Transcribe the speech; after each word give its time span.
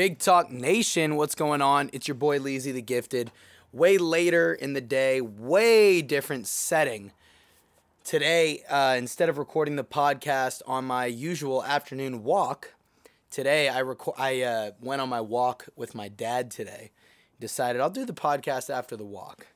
Big 0.00 0.18
Talk 0.18 0.50
Nation, 0.50 1.16
what's 1.16 1.34
going 1.34 1.60
on? 1.60 1.90
It's 1.92 2.08
your 2.08 2.14
boy 2.14 2.38
Leezy 2.38 2.72
the 2.72 2.80
Gifted. 2.80 3.30
Way 3.70 3.98
later 3.98 4.54
in 4.54 4.72
the 4.72 4.80
day, 4.80 5.20
way 5.20 6.00
different 6.00 6.46
setting. 6.46 7.12
Today, 8.02 8.62
uh, 8.70 8.94
instead 8.96 9.28
of 9.28 9.36
recording 9.36 9.76
the 9.76 9.84
podcast 9.84 10.62
on 10.66 10.86
my 10.86 11.04
usual 11.04 11.62
afternoon 11.62 12.24
walk, 12.24 12.72
today 13.30 13.68
I 13.68 13.82
reco- 13.82 14.14
I 14.16 14.40
uh, 14.40 14.70
went 14.80 15.02
on 15.02 15.10
my 15.10 15.20
walk 15.20 15.68
with 15.76 15.94
my 15.94 16.08
dad 16.08 16.50
today. 16.50 16.92
Decided 17.38 17.82
I'll 17.82 17.90
do 17.90 18.06
the 18.06 18.14
podcast 18.14 18.70
after 18.70 18.96
the 18.96 19.04
walk. 19.04 19.48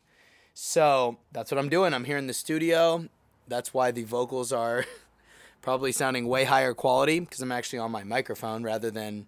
So 0.52 1.16
that's 1.32 1.50
what 1.50 1.58
I'm 1.58 1.70
doing. 1.70 1.94
I'm 1.94 2.04
here 2.04 2.18
in 2.18 2.26
the 2.26 2.34
studio. 2.34 3.08
That's 3.48 3.72
why 3.72 3.92
the 3.92 4.04
vocals 4.04 4.52
are 4.52 4.84
probably 5.62 5.90
sounding 5.90 6.28
way 6.28 6.44
higher 6.44 6.74
quality 6.74 7.20
because 7.20 7.40
I'm 7.40 7.50
actually 7.50 7.78
on 7.78 7.90
my 7.90 8.04
microphone 8.04 8.62
rather 8.62 8.90
than 8.90 9.26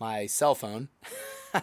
my 0.00 0.26
cell 0.26 0.54
phone. 0.54 0.88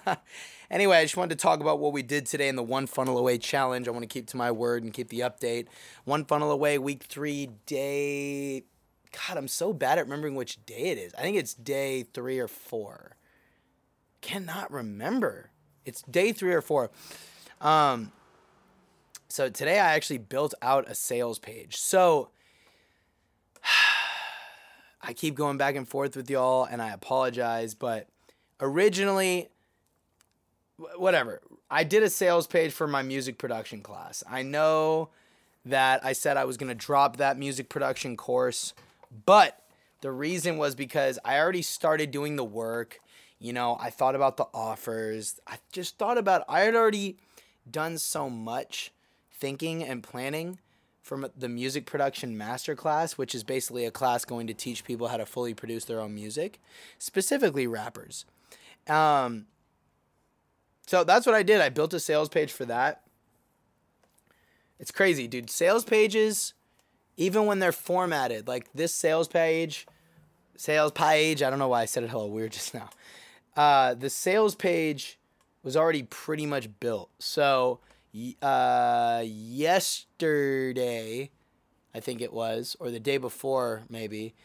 anyway, 0.72 0.98
I 0.98 1.04
just 1.04 1.18
wanted 1.18 1.38
to 1.38 1.42
talk 1.42 1.60
about 1.60 1.80
what 1.80 1.92
we 1.92 2.04
did 2.04 2.28
today 2.28 2.48
in 2.48 2.56
the 2.56 2.64
One 2.64 2.86
Funnel 2.86 3.18
Away 3.18 3.40
challenge. 3.40 3.88
I 3.88 3.92
want 3.92 4.04
to 4.04 4.08
keep 4.08 4.28
to 4.28 4.38
my 4.38 4.52
word 4.52 4.84
and 4.84 4.94
keep 4.94 5.10
the 5.10 5.22
update. 5.22 5.66
One 6.06 6.24
Funnel 6.24 6.52
Away, 6.52 6.78
week 6.78 7.04
three, 7.04 7.50
day. 7.66 8.64
God, 9.12 9.38
I'm 9.38 9.48
so 9.48 9.74
bad 9.74 9.98
at 9.98 10.06
remembering 10.06 10.36
which 10.36 10.64
day 10.66 10.92
it 10.92 10.98
is. 11.00 11.14
I 11.16 11.22
think 11.22 11.38
it's 11.38 11.56
day 11.56 12.04
three 12.04 12.38
or 12.40 12.48
four. 12.48 13.16
Cannot 14.22 14.72
remember. 14.72 15.50
It's 15.86 16.02
day 16.04 16.32
three 16.32 16.54
or 16.54 16.62
four. 16.62 16.92
Um, 17.60 18.12
so 19.30 19.50
today 19.50 19.80
I 19.80 19.96
actually 19.96 20.20
built 20.20 20.54
out 20.62 20.90
a 20.90 20.94
sales 20.94 21.40
page. 21.40 21.78
So 21.78 22.30
I 25.02 25.14
keep 25.14 25.36
going 25.36 25.58
back 25.58 25.76
and 25.76 25.88
forth 25.88 26.16
with 26.16 26.30
y'all, 26.30 26.66
and 26.66 26.82
I 26.82 26.90
apologize, 26.90 27.74
but 27.74 28.08
originally 28.60 29.50
whatever. 30.96 31.42
I 31.70 31.84
did 31.84 32.04
a 32.04 32.10
sales 32.10 32.48
page 32.48 32.72
for 32.72 32.88
my 32.88 33.02
music 33.02 33.38
production 33.38 33.82
class. 33.82 34.24
I 34.30 34.44
know 34.44 35.10
that 35.70 36.04
i 36.06 36.14
said 36.14 36.38
i 36.38 36.46
was 36.46 36.58
going 36.58 36.70
to 36.70 36.76
drop 36.76 37.18
that 37.18 37.38
music 37.38 37.70
production 37.70 38.16
course 38.16 38.74
but 39.26 39.64
the 40.02 40.12
reason 40.12 40.58
was 40.58 40.76
because 40.76 41.20
i 41.26 41.38
already 41.38 41.62
started 41.62 42.12
doing 42.12 42.36
the 42.36 42.44
work. 42.44 43.00
You 43.40 43.54
know 43.54 43.78
i 43.80 43.90
thought 43.90 44.16
about 44.16 44.38
the 44.38 44.48
offers. 44.54 45.40
I 45.46 45.58
just 45.72 45.98
thought 45.98 46.18
about 46.18 46.44
i 46.48 46.62
had 46.62 46.76
already 46.76 47.18
done 47.70 47.98
so 47.98 48.30
much 48.30 48.92
thinking 49.32 49.84
and 49.84 50.02
planning 50.02 50.60
from 51.02 51.28
the 51.38 51.48
music 51.48 51.86
production 51.86 52.38
masterclass, 52.38 53.14
which 53.14 53.34
is 53.34 53.44
basically 53.44 53.86
a 53.86 53.92
class 53.92 54.26
going 54.26 54.46
to 54.48 54.54
teach 54.54 54.84
people 54.84 55.08
how 55.08 55.16
to 55.16 55.26
fully 55.26 55.54
produce 55.54 55.86
their 55.86 56.02
own 56.02 56.14
music, 56.14 56.60
specifically 57.00 57.66
rappers. 57.66 58.26
Um, 58.90 59.46
so 60.86 61.04
that's 61.04 61.26
what 61.26 61.36
I 61.36 61.44
did. 61.44 61.62
I 61.62 61.70
built 61.70 61.94
a 61.94 62.00
sales 62.00 62.30
page 62.30 62.52
for 62.52 62.66
that. 62.66 63.04
It's 64.80 64.92
crazy, 64.92 65.28
dude. 65.28 65.50
Sales 65.50 65.84
pages, 65.84 66.54
even 67.18 67.46
when 67.46 67.60
they're 67.60 67.72
formatted, 67.72 68.48
like 68.48 68.72
this 68.74 68.94
sales 68.94 69.28
page, 69.28 69.88
sales 70.56 70.92
page, 70.92 71.44
I 71.44 71.50
don't 71.50 71.60
know 71.60 71.68
why 71.68 71.82
I 71.82 71.86
said 71.86 72.04
it 72.04 72.10
hella 72.10 72.28
weird 72.28 72.52
just 72.54 72.74
now. 72.74 72.90
Uh, 73.56 73.96
the 73.96 74.10
sales 74.10 74.56
page 74.56 75.20
was 75.64 75.76
already 75.76 76.04
pretty 76.04 76.46
much 76.46 76.70
built. 76.80 77.10
So, 77.20 77.80
uh, 78.42 79.24
yesterday, 79.26 81.32
I 81.94 82.00
think 82.00 82.22
it 82.22 82.32
was, 82.32 82.78
or 82.80 82.92
the 82.92 83.00
day 83.00 83.18
before, 83.18 83.84
maybe, 83.90 84.36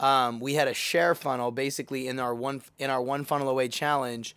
um, 0.00 0.40
we 0.40 0.54
had 0.54 0.66
a 0.66 0.74
share 0.74 1.14
funnel 1.14 1.50
basically 1.52 2.08
in 2.08 2.18
our 2.18 2.34
one 2.34 2.62
in 2.78 2.90
our 2.90 3.02
one 3.02 3.24
funnel 3.24 3.48
away 3.48 3.68
challenge. 3.68 4.34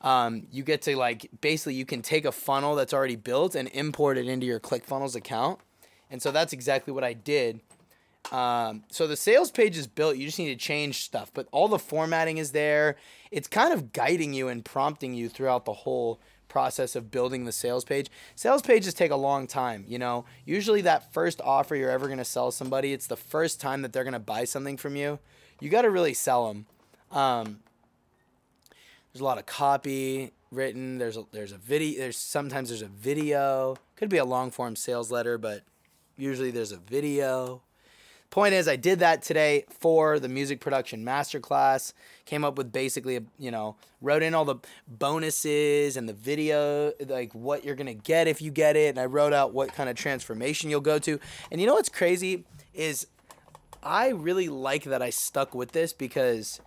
Um, 0.00 0.46
you 0.52 0.62
get 0.62 0.82
to 0.82 0.96
like 0.96 1.28
basically 1.40 1.74
you 1.74 1.84
can 1.84 2.02
take 2.02 2.24
a 2.24 2.30
funnel 2.30 2.76
that's 2.76 2.94
already 2.94 3.16
built 3.16 3.56
and 3.56 3.68
import 3.72 4.16
it 4.16 4.28
into 4.28 4.46
your 4.46 4.60
ClickFunnels 4.60 5.16
account, 5.16 5.58
and 6.10 6.22
so 6.22 6.30
that's 6.30 6.52
exactly 6.52 6.92
what 6.92 7.02
I 7.02 7.14
did. 7.14 7.60
Um, 8.30 8.84
so 8.90 9.06
the 9.06 9.16
sales 9.16 9.50
page 9.50 9.76
is 9.76 9.86
built. 9.86 10.16
You 10.16 10.26
just 10.26 10.38
need 10.38 10.50
to 10.50 10.56
change 10.56 11.02
stuff, 11.02 11.30
but 11.32 11.48
all 11.50 11.66
the 11.66 11.78
formatting 11.78 12.36
is 12.36 12.52
there. 12.52 12.96
It's 13.30 13.48
kind 13.48 13.72
of 13.72 13.92
guiding 13.92 14.34
you 14.34 14.48
and 14.48 14.64
prompting 14.64 15.14
you 15.14 15.28
throughout 15.30 15.64
the 15.64 15.72
whole 15.72 16.20
process 16.48 16.96
of 16.96 17.10
building 17.10 17.44
the 17.44 17.52
sales 17.52 17.84
page. 17.84 18.08
Sales 18.34 18.62
pages 18.62 18.94
take 18.94 19.10
a 19.10 19.16
long 19.16 19.46
time, 19.46 19.84
you 19.86 19.98
know. 19.98 20.24
Usually 20.44 20.80
that 20.82 21.12
first 21.12 21.40
offer 21.42 21.76
you're 21.76 21.90
ever 21.90 22.06
going 22.06 22.18
to 22.18 22.24
sell 22.24 22.50
somebody, 22.50 22.92
it's 22.92 23.06
the 23.06 23.16
first 23.16 23.60
time 23.60 23.82
that 23.82 23.92
they're 23.92 24.04
going 24.04 24.12
to 24.12 24.18
buy 24.18 24.44
something 24.44 24.76
from 24.76 24.96
you. 24.96 25.18
You 25.60 25.68
got 25.68 25.82
to 25.82 25.90
really 25.90 26.14
sell 26.14 26.48
them. 26.48 26.66
Um, 27.10 27.60
there's 29.12 29.20
a 29.20 29.24
lot 29.24 29.38
of 29.38 29.46
copy 29.46 30.32
written. 30.50 30.98
There's 30.98 31.16
a, 31.16 31.24
there's 31.32 31.52
a 31.52 31.58
video. 31.58 31.98
There's 31.98 32.16
sometimes 32.16 32.68
there's 32.68 32.82
a 32.82 32.86
video. 32.86 33.76
Could 33.96 34.08
be 34.08 34.18
a 34.18 34.24
long 34.24 34.50
form 34.50 34.76
sales 34.76 35.10
letter, 35.10 35.38
but 35.38 35.62
usually 36.16 36.50
there's 36.50 36.72
a 36.72 36.78
video. 36.78 37.62
Point 38.30 38.52
is, 38.52 38.68
I 38.68 38.76
did 38.76 38.98
that 38.98 39.22
today 39.22 39.64
for 39.70 40.18
the 40.18 40.28
music 40.28 40.60
production 40.60 41.02
masterclass. 41.04 41.94
Came 42.26 42.44
up 42.44 42.58
with 42.58 42.70
basically, 42.70 43.18
you 43.38 43.50
know, 43.50 43.76
wrote 44.02 44.22
in 44.22 44.34
all 44.34 44.44
the 44.44 44.56
bonuses 44.86 45.96
and 45.96 46.06
the 46.06 46.12
video, 46.12 46.92
like 47.06 47.34
what 47.34 47.64
you're 47.64 47.74
gonna 47.74 47.94
get 47.94 48.28
if 48.28 48.42
you 48.42 48.50
get 48.50 48.76
it, 48.76 48.90
and 48.90 48.98
I 48.98 49.06
wrote 49.06 49.32
out 49.32 49.54
what 49.54 49.72
kind 49.72 49.88
of 49.88 49.96
transformation 49.96 50.68
you'll 50.68 50.82
go 50.82 50.98
to. 50.98 51.18
And 51.50 51.58
you 51.58 51.66
know 51.66 51.74
what's 51.74 51.88
crazy 51.88 52.44
is, 52.74 53.06
I 53.82 54.08
really 54.08 54.48
like 54.48 54.84
that 54.84 55.00
I 55.00 55.08
stuck 55.08 55.54
with 55.54 55.72
this 55.72 55.94
because 55.94 56.60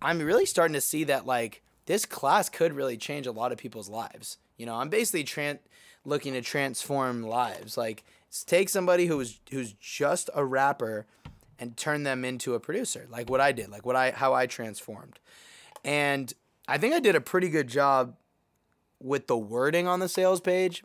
I'm 0.00 0.20
really 0.20 0.46
starting 0.46 0.74
to 0.74 0.80
see 0.80 1.04
that 1.04 1.24
like 1.24 1.62
this 1.86 2.04
class 2.04 2.48
could 2.48 2.72
really 2.72 2.96
change 2.96 3.26
a 3.26 3.32
lot 3.32 3.52
of 3.52 3.58
people's 3.58 3.88
lives. 3.88 4.38
You 4.56 4.66
know, 4.66 4.74
I'm 4.74 4.88
basically 4.88 5.24
tran- 5.24 5.58
looking 6.04 6.32
to 6.32 6.40
transform 6.40 7.22
lives. 7.22 7.76
Like 7.76 8.04
take 8.46 8.68
somebody 8.68 9.06
who's 9.06 9.40
who's 9.50 9.74
just 9.74 10.30
a 10.34 10.44
rapper 10.44 11.06
and 11.58 11.76
turn 11.76 12.02
them 12.02 12.24
into 12.24 12.54
a 12.54 12.60
producer, 12.60 13.06
like 13.08 13.30
what 13.30 13.40
I 13.40 13.52
did, 13.52 13.68
like 13.70 13.86
what 13.86 13.96
I 13.96 14.10
how 14.10 14.34
I 14.34 14.46
transformed. 14.46 15.18
And 15.84 16.32
I 16.68 16.78
think 16.78 16.94
I 16.94 17.00
did 17.00 17.16
a 17.16 17.20
pretty 17.20 17.48
good 17.48 17.68
job 17.68 18.16
with 19.00 19.26
the 19.26 19.36
wording 19.36 19.86
on 19.86 20.00
the 20.00 20.08
sales 20.08 20.40
page, 20.40 20.84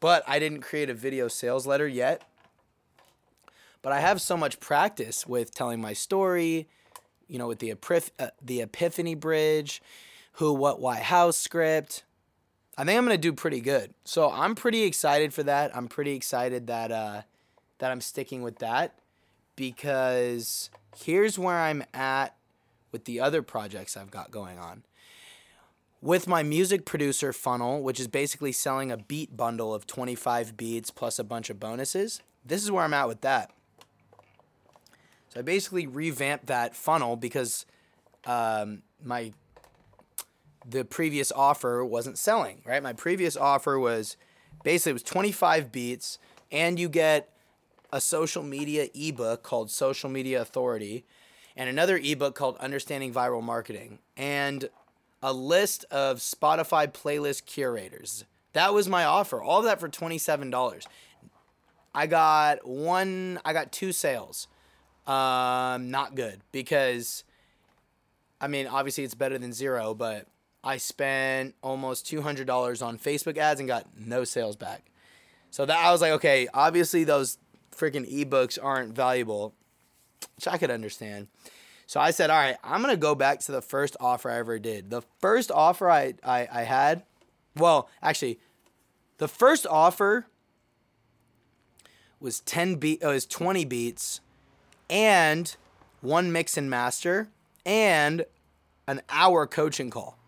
but 0.00 0.24
I 0.26 0.38
didn't 0.38 0.62
create 0.62 0.88
a 0.88 0.94
video 0.94 1.28
sales 1.28 1.66
letter 1.66 1.86
yet. 1.86 2.22
But 3.82 3.92
I 3.92 4.00
have 4.00 4.22
so 4.22 4.36
much 4.36 4.60
practice 4.60 5.26
with 5.26 5.54
telling 5.54 5.78
my 5.78 5.92
story, 5.92 6.68
you 7.28 7.38
know, 7.38 7.46
with 7.46 7.58
the 7.58 7.74
epiph- 7.74 8.10
uh, 8.18 8.28
the 8.40 8.62
epiphany 8.62 9.14
bridge, 9.14 9.82
who, 10.32 10.54
what, 10.54 10.80
why, 10.80 10.96
how 10.96 11.30
script. 11.30 12.04
I 12.76 12.84
think 12.84 12.98
I'm 12.98 13.04
gonna 13.04 13.18
do 13.18 13.32
pretty 13.32 13.60
good. 13.60 13.94
So 14.04 14.30
I'm 14.30 14.54
pretty 14.54 14.82
excited 14.82 15.32
for 15.32 15.42
that. 15.44 15.76
I'm 15.76 15.88
pretty 15.88 16.14
excited 16.14 16.66
that 16.66 16.90
uh, 16.90 17.22
that 17.78 17.90
I'm 17.90 18.00
sticking 18.00 18.42
with 18.42 18.58
that 18.58 18.98
because 19.56 20.70
here's 20.96 21.38
where 21.38 21.58
I'm 21.58 21.84
at 21.92 22.36
with 22.92 23.04
the 23.04 23.20
other 23.20 23.42
projects 23.42 23.96
I've 23.96 24.10
got 24.10 24.30
going 24.30 24.58
on. 24.58 24.84
With 26.00 26.26
my 26.26 26.42
music 26.42 26.84
producer 26.84 27.32
funnel, 27.32 27.82
which 27.82 27.98
is 27.98 28.08
basically 28.08 28.52
selling 28.52 28.92
a 28.92 28.96
beat 28.96 29.36
bundle 29.36 29.72
of 29.72 29.86
25 29.86 30.56
beats 30.56 30.90
plus 30.90 31.18
a 31.18 31.24
bunch 31.24 31.48
of 31.48 31.58
bonuses, 31.58 32.20
this 32.44 32.62
is 32.62 32.70
where 32.70 32.84
I'm 32.84 32.92
at 32.92 33.08
with 33.08 33.22
that. 33.22 33.50
So 35.30 35.40
I 35.40 35.42
basically 35.42 35.86
revamped 35.86 36.46
that 36.46 36.76
funnel 36.76 37.16
because 37.16 37.64
um, 38.26 38.82
my 39.02 39.32
the 40.68 40.84
previous 40.84 41.30
offer 41.32 41.84
wasn't 41.84 42.18
selling, 42.18 42.62
right? 42.64 42.82
My 42.82 42.92
previous 42.92 43.36
offer 43.36 43.78
was 43.78 44.16
basically 44.62 44.90
it 44.90 44.94
was 44.94 45.02
25 45.02 45.70
beats 45.70 46.18
and 46.50 46.78
you 46.78 46.88
get 46.88 47.30
a 47.92 48.00
social 48.00 48.42
media 48.42 48.88
ebook 48.94 49.42
called 49.42 49.70
Social 49.70 50.10
Media 50.10 50.40
Authority 50.40 51.04
and 51.56 51.68
another 51.68 51.96
ebook 51.96 52.34
called 52.34 52.56
Understanding 52.58 53.12
Viral 53.12 53.42
Marketing 53.42 53.98
and 54.16 54.68
a 55.22 55.32
list 55.32 55.84
of 55.90 56.18
Spotify 56.18 56.90
playlist 56.92 57.46
curators. 57.46 58.24
That 58.52 58.74
was 58.74 58.88
my 58.88 59.04
offer. 59.04 59.42
All 59.42 59.60
of 59.60 59.64
that 59.64 59.80
for 59.80 59.88
$27. 59.88 60.86
I 61.94 62.06
got 62.06 62.66
one 62.66 63.38
I 63.44 63.52
got 63.52 63.70
two 63.70 63.92
sales. 63.92 64.48
Um 65.06 65.90
not 65.90 66.14
good 66.14 66.40
because 66.50 67.24
I 68.40 68.48
mean, 68.48 68.66
obviously 68.66 69.04
it's 69.04 69.14
better 69.14 69.38
than 69.38 69.52
zero, 69.52 69.94
but 69.94 70.26
I 70.64 70.78
spent 70.78 71.54
almost 71.62 72.06
$200 72.06 72.84
on 72.84 72.98
Facebook 72.98 73.36
ads 73.36 73.60
and 73.60 73.68
got 73.68 73.86
no 73.98 74.24
sales 74.24 74.56
back. 74.56 74.90
So 75.50 75.66
that 75.66 75.76
I 75.76 75.92
was 75.92 76.00
like, 76.00 76.12
okay, 76.12 76.48
obviously 76.54 77.04
those 77.04 77.38
freaking 77.70 78.10
ebooks 78.10 78.58
aren't 78.60 78.94
valuable, 78.94 79.54
which 80.36 80.48
I 80.48 80.56
could 80.56 80.70
understand. 80.70 81.28
So 81.86 82.00
I 82.00 82.12
said, 82.12 82.30
all 82.30 82.38
right, 82.38 82.56
I'm 82.64 82.80
gonna 82.80 82.96
go 82.96 83.14
back 83.14 83.40
to 83.40 83.52
the 83.52 83.60
first 83.60 83.94
offer 84.00 84.30
I 84.30 84.38
ever 84.38 84.58
did. 84.58 84.88
The 84.88 85.02
first 85.20 85.50
offer 85.52 85.90
I 85.90 86.14
I, 86.24 86.48
I 86.50 86.62
had, 86.62 87.02
well, 87.54 87.90
actually, 88.02 88.40
the 89.18 89.28
first 89.28 89.66
offer 89.66 90.26
was 92.20 92.40
10 92.40 92.76
beat, 92.76 93.02
it 93.02 93.06
was 93.06 93.26
20 93.26 93.66
beats, 93.66 94.20
and 94.88 95.54
one 96.00 96.32
mix 96.32 96.56
and 96.56 96.70
master, 96.70 97.28
and 97.66 98.24
an 98.88 99.02
hour 99.10 99.46
coaching 99.46 99.90
call. 99.90 100.18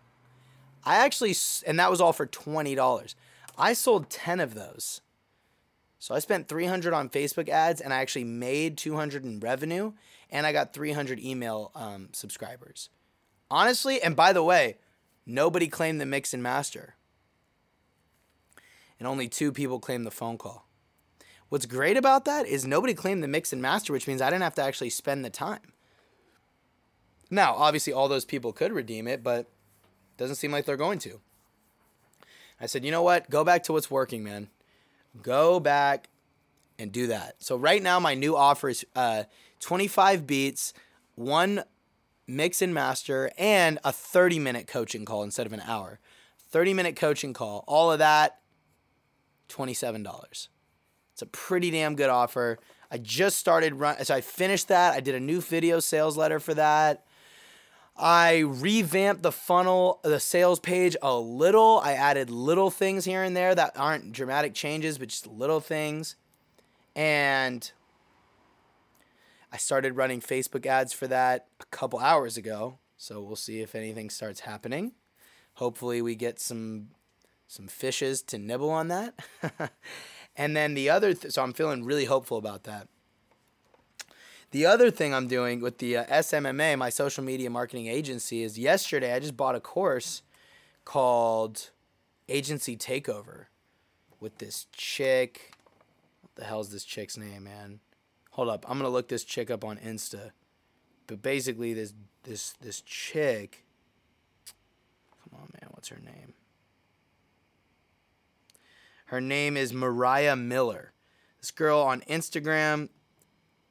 I 0.86 0.96
actually, 0.98 1.34
and 1.66 1.80
that 1.80 1.90
was 1.90 2.00
all 2.00 2.12
for 2.12 2.26
$20. 2.26 3.14
I 3.58 3.72
sold 3.72 4.08
10 4.08 4.38
of 4.38 4.54
those. 4.54 5.00
So 5.98 6.14
I 6.14 6.20
spent 6.20 6.48
300 6.48 6.94
on 6.94 7.08
Facebook 7.08 7.48
ads 7.48 7.80
and 7.80 7.92
I 7.92 8.00
actually 8.00 8.24
made 8.24 8.78
200 8.78 9.24
in 9.24 9.40
revenue 9.40 9.92
and 10.30 10.46
I 10.46 10.52
got 10.52 10.72
300 10.72 11.18
email 11.18 11.72
um, 11.74 12.10
subscribers. 12.12 12.90
Honestly, 13.50 14.00
and 14.00 14.14
by 14.14 14.32
the 14.32 14.44
way, 14.44 14.76
nobody 15.24 15.66
claimed 15.66 16.00
the 16.00 16.06
mix 16.06 16.32
and 16.32 16.42
master. 16.42 16.94
And 19.00 19.08
only 19.08 19.28
two 19.28 19.50
people 19.50 19.80
claimed 19.80 20.06
the 20.06 20.12
phone 20.12 20.38
call. 20.38 20.68
What's 21.48 21.66
great 21.66 21.96
about 21.96 22.24
that 22.24 22.46
is 22.46 22.66
nobody 22.66 22.94
claimed 22.94 23.22
the 23.22 23.28
mix 23.28 23.52
and 23.52 23.60
master, 23.60 23.92
which 23.92 24.06
means 24.06 24.22
I 24.22 24.30
didn't 24.30 24.42
have 24.42 24.54
to 24.56 24.62
actually 24.62 24.90
spend 24.90 25.24
the 25.24 25.30
time. 25.30 25.72
Now, 27.30 27.54
obviously, 27.54 27.92
all 27.92 28.08
those 28.08 28.24
people 28.24 28.52
could 28.52 28.72
redeem 28.72 29.08
it, 29.08 29.22
but 29.22 29.48
doesn't 30.16 30.36
seem 30.36 30.52
like 30.52 30.64
they're 30.64 30.76
going 30.76 30.98
to. 31.00 31.20
I 32.60 32.66
said, 32.66 32.84
you 32.84 32.90
know 32.90 33.02
what? 33.02 33.28
Go 33.28 33.44
back 33.44 33.62
to 33.64 33.72
what's 33.72 33.90
working, 33.90 34.24
man. 34.24 34.48
Go 35.22 35.60
back 35.60 36.08
and 36.78 36.92
do 36.92 37.06
that. 37.08 37.36
So 37.38 37.56
right 37.56 37.82
now, 37.82 38.00
my 38.00 38.14
new 38.14 38.36
offer 38.36 38.68
is 38.68 38.84
uh, 38.94 39.24
25 39.60 40.26
beats, 40.26 40.72
one 41.14 41.64
mix 42.26 42.62
and 42.62 42.72
master, 42.72 43.30
and 43.38 43.78
a 43.84 43.92
30 43.92 44.38
minute 44.38 44.66
coaching 44.66 45.04
call 45.04 45.22
instead 45.22 45.46
of 45.46 45.52
an 45.52 45.62
hour. 45.66 46.00
30 46.50 46.74
minute 46.74 46.96
coaching 46.96 47.32
call. 47.32 47.64
All 47.66 47.92
of 47.92 47.98
that, 47.98 48.40
$27. 49.48 50.48
It's 51.12 51.22
a 51.22 51.26
pretty 51.26 51.70
damn 51.70 51.96
good 51.96 52.10
offer. 52.10 52.58
I 52.90 52.98
just 52.98 53.38
started 53.38 53.74
run 53.74 54.04
so 54.04 54.14
I 54.14 54.20
finished 54.20 54.68
that. 54.68 54.92
I 54.92 55.00
did 55.00 55.14
a 55.14 55.20
new 55.20 55.40
video 55.40 55.80
sales 55.80 56.16
letter 56.16 56.38
for 56.38 56.54
that. 56.54 57.05
I 57.98 58.40
revamped 58.40 59.22
the 59.22 59.32
funnel, 59.32 60.00
the 60.02 60.20
sales 60.20 60.60
page 60.60 60.96
a 61.00 61.16
little. 61.18 61.80
I 61.82 61.92
added 61.92 62.28
little 62.28 62.70
things 62.70 63.06
here 63.06 63.22
and 63.22 63.34
there 63.34 63.54
that 63.54 63.72
aren't 63.76 64.12
dramatic 64.12 64.54
changes, 64.54 64.98
but 64.98 65.08
just 65.08 65.26
little 65.26 65.60
things. 65.60 66.16
And 66.94 67.70
I 69.50 69.56
started 69.56 69.96
running 69.96 70.20
Facebook 70.20 70.66
ads 70.66 70.92
for 70.92 71.06
that 71.06 71.46
a 71.60 71.64
couple 71.66 71.98
hours 71.98 72.36
ago. 72.36 72.78
So 72.98 73.22
we'll 73.22 73.36
see 73.36 73.60
if 73.60 73.74
anything 73.74 74.10
starts 74.10 74.40
happening. 74.40 74.92
Hopefully 75.54 76.02
we 76.02 76.14
get 76.14 76.38
some 76.38 76.88
some 77.48 77.68
fishes 77.68 78.22
to 78.22 78.38
nibble 78.38 78.70
on 78.70 78.88
that. 78.88 79.14
and 80.36 80.56
then 80.56 80.74
the 80.74 80.90
other 80.90 81.14
th- 81.14 81.32
so 81.32 81.42
I'm 81.42 81.52
feeling 81.52 81.84
really 81.84 82.06
hopeful 82.06 82.36
about 82.36 82.64
that. 82.64 82.88
The 84.52 84.66
other 84.66 84.90
thing 84.90 85.12
I'm 85.12 85.26
doing 85.26 85.60
with 85.60 85.78
the 85.78 85.98
uh, 85.98 86.04
SMMA, 86.06 86.78
my 86.78 86.88
social 86.88 87.24
media 87.24 87.50
marketing 87.50 87.88
agency, 87.88 88.42
is 88.42 88.58
yesterday 88.58 89.12
I 89.12 89.18
just 89.18 89.36
bought 89.36 89.54
a 89.54 89.60
course 89.60 90.22
called 90.84 91.70
Agency 92.28 92.76
Takeover 92.76 93.46
with 94.20 94.38
this 94.38 94.66
chick. 94.72 95.52
What 96.22 96.34
the 96.36 96.44
hell's 96.44 96.70
this 96.70 96.84
chick's 96.84 97.16
name, 97.16 97.44
man? 97.44 97.80
Hold 98.32 98.48
up, 98.48 98.64
I'm 98.68 98.78
gonna 98.78 98.90
look 98.90 99.08
this 99.08 99.24
chick 99.24 99.50
up 99.50 99.64
on 99.64 99.78
Insta. 99.78 100.30
But 101.06 101.22
basically, 101.22 101.74
this 101.74 101.92
this 102.22 102.52
this 102.60 102.80
chick. 102.80 103.64
Come 105.22 105.40
on, 105.40 105.48
man, 105.60 105.70
what's 105.72 105.88
her 105.88 106.00
name? 106.04 106.34
Her 109.06 109.20
name 109.20 109.56
is 109.56 109.72
Mariah 109.72 110.36
Miller. 110.36 110.92
This 111.40 111.50
girl 111.50 111.80
on 111.80 112.00
Instagram 112.02 112.88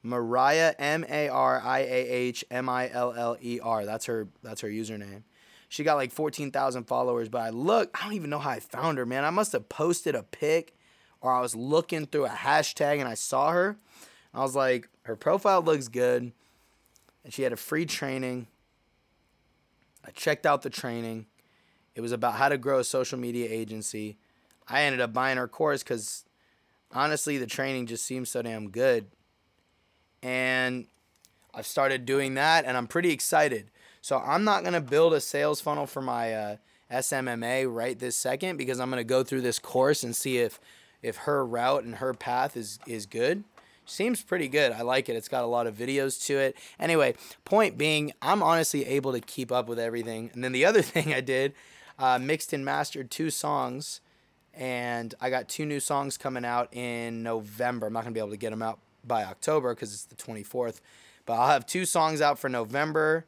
Mariah 0.06 0.74
M 0.78 1.04
A 1.08 1.28
R 1.28 1.60
I 1.60 1.80
A 1.80 2.08
H 2.08 2.44
M 2.50 2.68
I 2.68 2.88
L 2.90 3.12
L 3.12 3.36
E 3.42 3.58
R. 3.60 3.84
That's 3.84 4.06
her 4.06 4.28
that's 4.42 4.60
her 4.60 4.68
username. 4.68 5.22
She 5.68 5.82
got 5.82 5.96
like 5.96 6.12
14,000 6.12 6.84
followers, 6.84 7.28
but 7.28 7.42
I 7.42 7.50
look, 7.50 7.90
I 7.92 8.04
don't 8.04 8.14
even 8.14 8.30
know 8.30 8.38
how 8.38 8.50
I 8.50 8.60
found 8.60 8.98
her, 8.98 9.06
man. 9.06 9.24
I 9.24 9.30
must 9.30 9.50
have 9.50 9.68
posted 9.68 10.14
a 10.14 10.22
pic 10.22 10.76
or 11.20 11.32
I 11.32 11.40
was 11.40 11.56
looking 11.56 12.06
through 12.06 12.26
a 12.26 12.30
hashtag 12.30 13.00
and 13.00 13.08
I 13.08 13.14
saw 13.14 13.50
her. 13.50 13.76
I 14.32 14.42
was 14.42 14.54
like, 14.54 14.88
her 15.02 15.16
profile 15.16 15.60
looks 15.60 15.88
good. 15.88 16.30
And 17.24 17.34
she 17.34 17.42
had 17.42 17.52
a 17.52 17.56
free 17.56 17.84
training. 17.84 18.46
I 20.06 20.10
checked 20.12 20.46
out 20.46 20.62
the 20.62 20.70
training. 20.70 21.26
It 21.96 22.00
was 22.00 22.12
about 22.12 22.34
how 22.34 22.48
to 22.48 22.58
grow 22.58 22.78
a 22.78 22.84
social 22.84 23.18
media 23.18 23.48
agency. 23.50 24.18
I 24.68 24.82
ended 24.82 25.00
up 25.00 25.12
buying 25.12 25.36
her 25.36 25.48
course 25.48 25.82
because 25.82 26.24
honestly, 26.92 27.38
the 27.38 27.46
training 27.46 27.86
just 27.86 28.04
seems 28.04 28.30
so 28.30 28.42
damn 28.42 28.70
good 28.70 29.06
and 30.26 30.88
I've 31.54 31.68
started 31.68 32.04
doing 32.04 32.34
that, 32.34 32.64
and 32.64 32.76
I'm 32.76 32.88
pretty 32.88 33.12
excited. 33.12 33.70
So 34.00 34.18
I'm 34.18 34.42
not 34.42 34.64
gonna 34.64 34.80
build 34.80 35.14
a 35.14 35.20
sales 35.20 35.60
funnel 35.60 35.86
for 35.86 36.02
my 36.02 36.34
uh, 36.34 36.56
SMMA 36.90 37.72
right 37.72 37.96
this 37.96 38.16
second 38.16 38.56
because 38.56 38.80
I'm 38.80 38.90
gonna 38.90 39.04
go 39.04 39.22
through 39.22 39.42
this 39.42 39.60
course 39.60 40.02
and 40.02 40.16
see 40.16 40.38
if 40.38 40.58
if 41.00 41.18
her 41.18 41.46
route 41.46 41.84
and 41.84 41.96
her 41.96 42.12
path 42.12 42.56
is 42.56 42.80
is 42.88 43.06
good. 43.06 43.44
Seems 43.84 44.20
pretty 44.20 44.48
good. 44.48 44.72
I 44.72 44.82
like 44.82 45.08
it. 45.08 45.14
It's 45.14 45.28
got 45.28 45.44
a 45.44 45.46
lot 45.46 45.68
of 45.68 45.76
videos 45.76 46.26
to 46.26 46.36
it. 46.38 46.56
Anyway, 46.80 47.14
point 47.44 47.78
being, 47.78 48.12
I'm 48.20 48.42
honestly 48.42 48.84
able 48.84 49.12
to 49.12 49.20
keep 49.20 49.52
up 49.52 49.68
with 49.68 49.78
everything. 49.78 50.30
And 50.34 50.42
then 50.42 50.50
the 50.50 50.64
other 50.64 50.82
thing 50.94 51.14
I 51.14 51.20
did, 51.20 51.54
uh, 52.00 52.18
mixed 52.18 52.52
and 52.52 52.64
mastered 52.64 53.12
two 53.12 53.30
songs, 53.30 54.00
and 54.52 55.14
I 55.20 55.30
got 55.30 55.48
two 55.48 55.66
new 55.66 55.78
songs 55.78 56.18
coming 56.18 56.44
out 56.44 56.74
in 56.74 57.22
November. 57.22 57.86
I'm 57.86 57.92
not 57.92 58.02
gonna 58.02 58.12
be 58.12 58.18
able 58.18 58.30
to 58.30 58.36
get 58.36 58.50
them 58.50 58.62
out 58.62 58.80
by 59.06 59.24
October 59.24 59.74
because 59.74 59.92
it's 59.92 60.04
the 60.04 60.16
24th. 60.16 60.80
But 61.24 61.34
I'll 61.34 61.48
have 61.48 61.66
two 61.66 61.84
songs 61.84 62.20
out 62.20 62.38
for 62.38 62.48
November, 62.48 63.26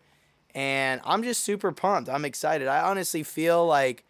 and 0.55 1.01
I'm 1.05 1.23
just 1.23 1.43
super 1.43 1.73
pumped. 1.73 2.09
I'm 2.09 2.25
excited. 2.25 2.69
I 2.69 2.81
honestly 2.81 3.23
feel 3.23 3.67
like, 3.67 4.05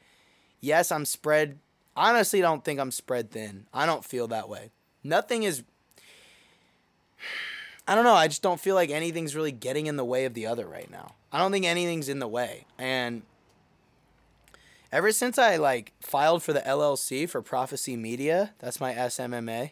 yes, 0.61 0.93
I'm 0.93 1.05
spread. 1.05 1.59
Honestly, 1.97 2.41
don't 2.41 2.65
think 2.65 2.79
I'm 2.79 2.91
spread 2.91 3.31
thin. 3.31 3.67
I 3.73 3.87
don't 3.87 4.05
feel 4.05 4.29
that 4.29 4.49
way. 4.49 4.71
Nothing 5.03 5.43
is. 5.43 5.63
I 7.89 7.95
don't 7.95 8.05
know. 8.05 8.15
I 8.15 8.29
just 8.29 8.43
don't 8.43 8.61
feel 8.61 8.75
like 8.75 8.91
anything's 8.91 9.35
really 9.35 9.53
getting 9.53 9.87
in 9.87 9.97
the 9.97 10.05
way 10.05 10.27
of 10.27 10.35
the 10.35 10.47
other 10.47 10.67
right 10.67 10.91
now. 10.91 11.15
I 11.33 11.39
don't 11.39 11.53
think 11.53 11.65
anything's 11.65 12.11
in 12.11 12.19
the 12.19 12.29
way. 12.29 12.67
And 12.79 13.23
ever 14.93 15.11
since 15.11 15.39
I 15.39 15.57
like 15.57 15.93
filed 16.01 16.43
for 16.43 16.53
the 16.53 16.61
LLC 16.61 17.27
for 17.27 17.41
Prophecy 17.41 17.97
Media, 17.97 18.53
that's 18.59 18.79
my 18.79 18.93
SMMA 18.93 19.71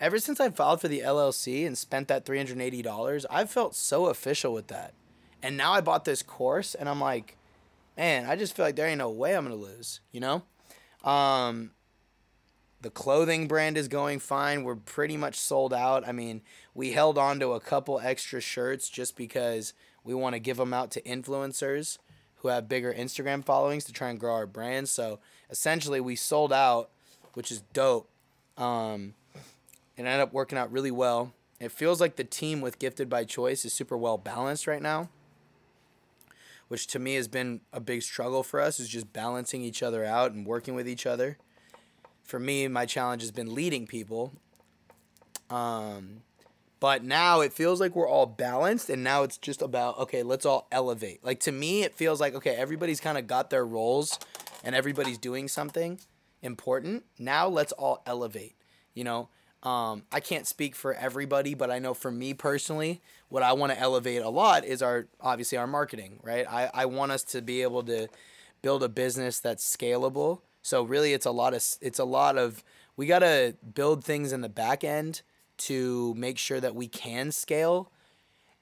ever 0.00 0.18
since 0.18 0.40
I 0.40 0.50
filed 0.50 0.80
for 0.80 0.88
the 0.88 1.00
LLC 1.00 1.66
and 1.66 1.76
spent 1.76 2.08
that 2.08 2.24
$380, 2.24 3.24
I've 3.30 3.50
felt 3.50 3.74
so 3.74 4.06
official 4.06 4.52
with 4.52 4.68
that. 4.68 4.94
And 5.42 5.56
now 5.56 5.72
I 5.72 5.80
bought 5.80 6.04
this 6.04 6.22
course 6.22 6.74
and 6.74 6.88
I'm 6.88 7.00
like, 7.00 7.36
man, 7.96 8.26
I 8.26 8.36
just 8.36 8.54
feel 8.54 8.64
like 8.64 8.76
there 8.76 8.86
ain't 8.86 8.98
no 8.98 9.10
way 9.10 9.36
I'm 9.36 9.46
going 9.46 9.58
to 9.58 9.62
lose, 9.62 10.00
you 10.12 10.20
know? 10.20 10.42
Um, 11.04 11.70
the 12.82 12.90
clothing 12.90 13.48
brand 13.48 13.78
is 13.78 13.88
going 13.88 14.18
fine. 14.18 14.64
We're 14.64 14.76
pretty 14.76 15.16
much 15.16 15.36
sold 15.36 15.72
out. 15.72 16.06
I 16.06 16.12
mean, 16.12 16.42
we 16.74 16.92
held 16.92 17.16
on 17.16 17.40
to 17.40 17.52
a 17.52 17.60
couple 17.60 18.00
extra 18.00 18.40
shirts 18.40 18.88
just 18.88 19.16
because 19.16 19.72
we 20.04 20.14
want 20.14 20.34
to 20.34 20.38
give 20.38 20.56
them 20.58 20.74
out 20.74 20.90
to 20.92 21.02
influencers 21.02 21.98
who 22.36 22.48
have 22.48 22.68
bigger 22.68 22.92
Instagram 22.92 23.44
followings 23.44 23.84
to 23.84 23.92
try 23.92 24.10
and 24.10 24.20
grow 24.20 24.34
our 24.34 24.46
brand. 24.46 24.88
So 24.88 25.18
essentially, 25.50 26.00
we 26.00 26.16
sold 26.16 26.52
out, 26.52 26.90
which 27.34 27.50
is 27.50 27.62
dope. 27.72 28.08
Um, 28.56 29.14
it 29.96 30.02
ended 30.02 30.20
up 30.20 30.32
working 30.32 30.58
out 30.58 30.70
really 30.70 30.90
well. 30.90 31.32
It 31.58 31.72
feels 31.72 32.00
like 32.00 32.16
the 32.16 32.24
team 32.24 32.60
with 32.60 32.78
Gifted 32.78 33.08
by 33.08 33.24
Choice 33.24 33.64
is 33.64 33.72
super 33.72 33.96
well 33.96 34.18
balanced 34.18 34.66
right 34.66 34.82
now, 34.82 35.08
which 36.68 36.86
to 36.88 36.98
me 36.98 37.14
has 37.14 37.28
been 37.28 37.62
a 37.72 37.80
big 37.80 38.02
struggle 38.02 38.42
for 38.42 38.60
us, 38.60 38.78
is 38.78 38.88
just 38.88 39.12
balancing 39.12 39.62
each 39.62 39.82
other 39.82 40.04
out 40.04 40.32
and 40.32 40.46
working 40.46 40.74
with 40.74 40.88
each 40.88 41.06
other. 41.06 41.38
For 42.22 42.38
me, 42.38 42.68
my 42.68 42.84
challenge 42.84 43.22
has 43.22 43.30
been 43.30 43.54
leading 43.54 43.86
people. 43.86 44.32
Um, 45.48 46.22
but 46.78 47.02
now 47.04 47.40
it 47.40 47.52
feels 47.52 47.80
like 47.80 47.96
we're 47.96 48.08
all 48.08 48.26
balanced, 48.26 48.90
and 48.90 49.02
now 49.02 49.22
it's 49.22 49.38
just 49.38 49.62
about, 49.62 49.98
okay, 49.98 50.22
let's 50.22 50.44
all 50.44 50.66
elevate. 50.70 51.24
Like 51.24 51.40
to 51.40 51.52
me, 51.52 51.84
it 51.84 51.94
feels 51.94 52.20
like, 52.20 52.34
okay, 52.34 52.54
everybody's 52.54 53.00
kind 53.00 53.16
of 53.16 53.26
got 53.26 53.48
their 53.48 53.64
roles 53.64 54.18
and 54.62 54.74
everybody's 54.74 55.18
doing 55.18 55.48
something 55.48 56.00
important. 56.42 57.04
Now 57.18 57.48
let's 57.48 57.72
all 57.72 58.02
elevate. 58.04 58.56
You 58.92 59.04
know, 59.04 59.28
um, 59.66 60.04
I 60.12 60.20
can't 60.20 60.46
speak 60.46 60.76
for 60.76 60.94
everybody, 60.94 61.54
but 61.54 61.72
I 61.72 61.80
know 61.80 61.92
for 61.92 62.12
me 62.12 62.34
personally, 62.34 63.00
what 63.30 63.42
I 63.42 63.52
want 63.52 63.72
to 63.72 63.78
elevate 63.78 64.22
a 64.22 64.28
lot 64.28 64.64
is 64.64 64.80
our 64.80 65.08
obviously 65.20 65.58
our 65.58 65.66
marketing, 65.66 66.20
right? 66.22 66.46
I, 66.48 66.70
I 66.72 66.86
want 66.86 67.10
us 67.10 67.24
to 67.24 67.42
be 67.42 67.62
able 67.62 67.82
to 67.82 68.06
build 68.62 68.84
a 68.84 68.88
business 68.88 69.40
that's 69.40 69.68
scalable. 69.76 70.42
So 70.62 70.84
really 70.84 71.14
it's 71.14 71.26
a 71.26 71.32
lot 71.32 71.52
of 71.52 71.64
it's 71.80 71.98
a 71.98 72.04
lot 72.04 72.38
of 72.38 72.62
we 72.96 73.06
got 73.06 73.18
to 73.20 73.56
build 73.74 74.04
things 74.04 74.32
in 74.32 74.40
the 74.40 74.48
back 74.48 74.84
end 74.84 75.22
to 75.58 76.14
make 76.14 76.38
sure 76.38 76.60
that 76.60 76.76
we 76.76 76.86
can 76.86 77.32
scale. 77.32 77.90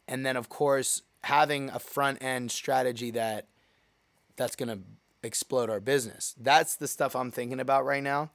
And 0.08 0.24
then 0.24 0.38
of 0.38 0.48
course, 0.48 1.02
having 1.24 1.68
a 1.68 1.78
front 1.78 2.22
end 2.22 2.50
strategy 2.50 3.10
that 3.10 3.46
that's 4.36 4.56
to 4.56 4.78
explode 5.22 5.68
our 5.68 5.80
business. 5.80 6.34
That's 6.40 6.76
the 6.76 6.88
stuff 6.88 7.14
I'm 7.14 7.30
thinking 7.30 7.60
about 7.60 7.84
right 7.84 8.02
now. 8.02 8.30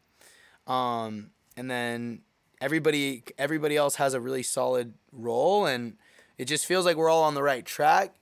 Um, 0.67 1.31
and 1.57 1.69
then 1.69 2.21
everybody 2.61 3.23
everybody 3.37 3.77
else 3.77 3.95
has 3.95 4.13
a 4.13 4.19
really 4.19 4.43
solid 4.43 4.93
role 5.13 5.65
and 5.65 5.93
it 6.37 6.45
just 6.45 6.65
feels 6.65 6.85
like 6.85 6.95
we're 6.97 7.09
all 7.09 7.23
on 7.23 7.33
the 7.35 7.43
right 7.43 7.65
track 7.65 8.13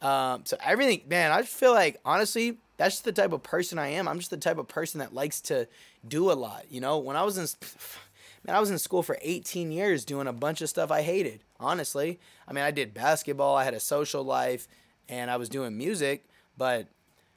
Um, 0.00 0.42
so 0.44 0.56
everything, 0.62 1.02
man, 1.08 1.30
I 1.30 1.42
just 1.42 1.54
feel 1.54 1.72
like 1.72 2.00
honestly, 2.04 2.58
that's 2.76 2.94
just 2.96 3.04
the 3.04 3.12
type 3.12 3.32
of 3.32 3.42
person 3.42 3.78
I 3.78 3.88
am. 3.88 4.08
I'm 4.08 4.18
just 4.18 4.30
the 4.30 4.36
type 4.36 4.58
of 4.58 4.66
person 4.66 4.98
that 4.98 5.14
likes 5.14 5.40
to 5.42 5.68
do 6.06 6.32
a 6.32 6.34
lot. 6.34 6.64
You 6.70 6.80
know, 6.80 6.98
when 6.98 7.16
I 7.16 7.22
was 7.22 7.38
in, 7.38 7.46
man, 8.44 8.56
I 8.56 8.60
was 8.60 8.70
in 8.70 8.78
school 8.78 9.02
for 9.02 9.16
18 9.22 9.70
years 9.70 10.04
doing 10.04 10.26
a 10.26 10.32
bunch 10.32 10.60
of 10.60 10.68
stuff 10.68 10.90
I 10.90 11.02
hated. 11.02 11.40
Honestly, 11.60 12.18
I 12.48 12.52
mean, 12.52 12.64
I 12.64 12.72
did 12.72 12.92
basketball, 12.94 13.54
I 13.56 13.64
had 13.64 13.74
a 13.74 13.80
social 13.80 14.24
life, 14.24 14.66
and 15.08 15.30
I 15.30 15.36
was 15.36 15.48
doing 15.48 15.78
music, 15.78 16.24
but 16.58 16.88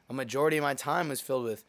a 0.09 0.13
majority 0.13 0.57
of 0.57 0.63
my 0.63 0.73
time 0.73 1.09
was 1.09 1.21
filled 1.21 1.43
with 1.45 1.63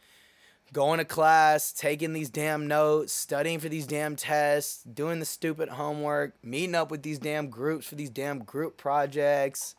going 0.72 0.98
to 0.98 1.04
class, 1.04 1.72
taking 1.72 2.12
these 2.12 2.28
damn 2.28 2.66
notes, 2.66 3.12
studying 3.12 3.60
for 3.60 3.68
these 3.68 3.86
damn 3.86 4.16
tests, 4.16 4.82
doing 4.82 5.20
the 5.20 5.26
stupid 5.26 5.68
homework, 5.68 6.34
meeting 6.44 6.74
up 6.74 6.90
with 6.90 7.02
these 7.02 7.18
damn 7.18 7.48
groups 7.48 7.86
for 7.86 7.94
these 7.94 8.10
damn 8.10 8.40
group 8.40 8.76
projects, 8.76 9.74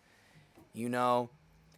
you 0.74 0.90
know, 0.90 1.30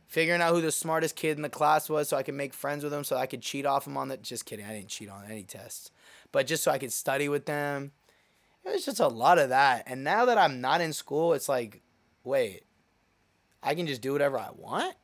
figuring 0.07 0.41
out 0.41 0.53
who 0.53 0.61
the 0.61 0.71
smartest 0.71 1.15
kid 1.15 1.37
in 1.37 1.41
the 1.41 1.49
class 1.49 1.89
was 1.89 2.09
so 2.09 2.17
I 2.17 2.23
could 2.23 2.35
make 2.35 2.53
friends 2.53 2.83
with 2.83 2.91
them 2.91 3.03
so 3.03 3.15
I 3.15 3.25
could 3.25 3.41
cheat 3.41 3.65
off 3.65 3.85
them 3.85 3.97
on 3.97 4.07
the 4.07 4.17
just 4.17 4.45
kidding, 4.45 4.65
I 4.65 4.73
didn't 4.73 4.89
cheat 4.89 5.09
on 5.09 5.25
any 5.29 5.43
tests. 5.43 5.91
But 6.31 6.47
just 6.47 6.63
so 6.63 6.71
I 6.71 6.77
could 6.77 6.93
study 6.93 7.29
with 7.29 7.45
them. 7.45 7.91
It 8.65 8.73
was 8.73 8.85
just 8.85 8.99
a 8.99 9.07
lot 9.07 9.39
of 9.39 9.49
that. 9.49 9.83
And 9.87 10.03
now 10.03 10.25
that 10.25 10.37
I'm 10.37 10.61
not 10.61 10.81
in 10.81 10.93
school, 10.93 11.33
it's 11.33 11.49
like, 11.49 11.81
wait, 12.23 12.63
I 13.63 13.73
can 13.73 13.87
just 13.87 14.01
do 14.01 14.11
whatever 14.11 14.37
I 14.37 14.49
want? 14.55 14.95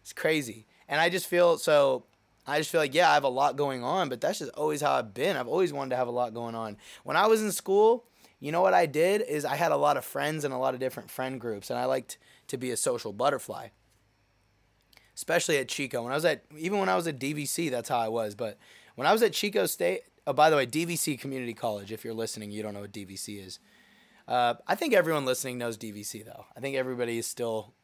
It's 0.00 0.12
crazy. 0.12 0.66
And 0.88 1.00
I 1.00 1.08
just 1.08 1.26
feel 1.26 1.58
so 1.58 2.04
I 2.46 2.58
just 2.58 2.70
feel 2.70 2.80
like, 2.80 2.94
yeah, 2.94 3.10
I 3.10 3.14
have 3.14 3.24
a 3.24 3.28
lot 3.28 3.56
going 3.56 3.84
on, 3.84 4.08
but 4.08 4.20
that's 4.20 4.40
just 4.40 4.50
always 4.52 4.80
how 4.80 4.92
I've 4.92 5.14
been. 5.14 5.36
I've 5.36 5.48
always 5.48 5.72
wanted 5.72 5.90
to 5.90 5.96
have 5.96 6.08
a 6.08 6.12
lot 6.12 6.34
going 6.34 6.54
on. 6.54 6.76
When 7.04 7.16
I 7.16 7.26
was 7.26 7.42
in 7.42 7.52
school, 7.52 8.04
you 8.40 8.50
know 8.50 8.62
what 8.62 8.74
I 8.74 8.86
did 8.86 9.22
is 9.22 9.44
I 9.44 9.54
had 9.54 9.70
a 9.70 9.76
lot 9.76 9.96
of 9.96 10.04
friends 10.04 10.44
and 10.44 10.52
a 10.52 10.58
lot 10.58 10.74
of 10.74 10.80
different 10.80 11.10
friend 11.10 11.40
groups, 11.40 11.70
and 11.70 11.78
I 11.78 11.84
liked 11.84 12.18
to 12.48 12.56
be 12.56 12.72
a 12.72 12.76
social 12.76 13.12
butterfly. 13.12 13.68
Especially 15.14 15.58
at 15.58 15.68
Chico. 15.68 16.02
When 16.02 16.10
I 16.10 16.16
was 16.16 16.24
at 16.24 16.44
even 16.58 16.80
when 16.80 16.88
I 16.88 16.96
was 16.96 17.06
at 17.06 17.20
DVC, 17.20 17.70
that's 17.70 17.88
how 17.88 17.98
I 17.98 18.08
was. 18.08 18.34
But 18.34 18.58
when 18.96 19.06
I 19.06 19.12
was 19.12 19.22
at 19.22 19.32
Chico 19.32 19.66
State, 19.66 20.00
oh 20.26 20.32
by 20.32 20.50
the 20.50 20.56
way, 20.56 20.66
DVC 20.66 21.20
Community 21.20 21.54
College. 21.54 21.92
If 21.92 22.04
you're 22.04 22.14
listening, 22.14 22.50
you 22.50 22.62
don't 22.62 22.74
know 22.74 22.80
what 22.80 22.92
DVC 22.92 23.46
is. 23.46 23.60
Uh, 24.26 24.54
I 24.66 24.74
think 24.74 24.94
everyone 24.94 25.24
listening 25.24 25.58
knows 25.58 25.78
DVC 25.78 26.24
though. 26.24 26.46
I 26.56 26.60
think 26.60 26.76
everybody 26.76 27.18
is 27.18 27.26
still. 27.26 27.74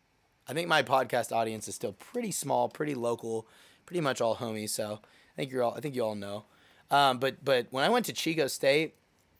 I 0.49 0.55
think 0.55 0.67
my 0.67 0.83
podcast 0.83 1.31
audience 1.31 1.69
is 1.69 1.75
still 1.77 1.93
pretty 1.93 2.33
small, 2.33 2.69
pretty 2.69 2.95
local 2.97 3.47
pretty 3.89 4.03
much 4.03 4.21
all 4.21 4.37
homies. 4.37 4.69
So 4.69 5.01
I 5.03 5.35
think 5.35 5.51
you're 5.51 5.63
all 5.63 5.75
I 5.75 5.81
think 5.81 5.95
you 5.95 6.05
all 6.05 6.15
know. 6.15 6.45
Um, 6.91 7.19
but 7.19 7.43
but 7.43 7.67
when 7.71 7.85
I 7.85 7.89
went 7.89 8.05
to 8.07 8.13
Chico 8.13 8.47
State, 8.47 8.95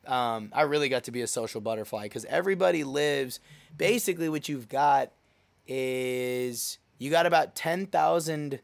um, 0.07 0.51
I 0.55 0.63
really 0.63 0.89
got 0.89 1.05
to 1.05 1.11
be 1.11 1.21
a 1.21 1.27
social 1.27 1.61
butterfly 1.61 2.05
because 2.05 2.25
everybody 2.25 2.83
lives. 2.83 3.41
Basically, 3.77 4.31
what 4.31 4.49
you've 4.49 4.71
got 4.71 5.13
is 5.67 6.79
you 6.97 7.11
got 7.11 7.27
about 7.27 7.55
ten 7.55 7.87
thousand 7.87 8.61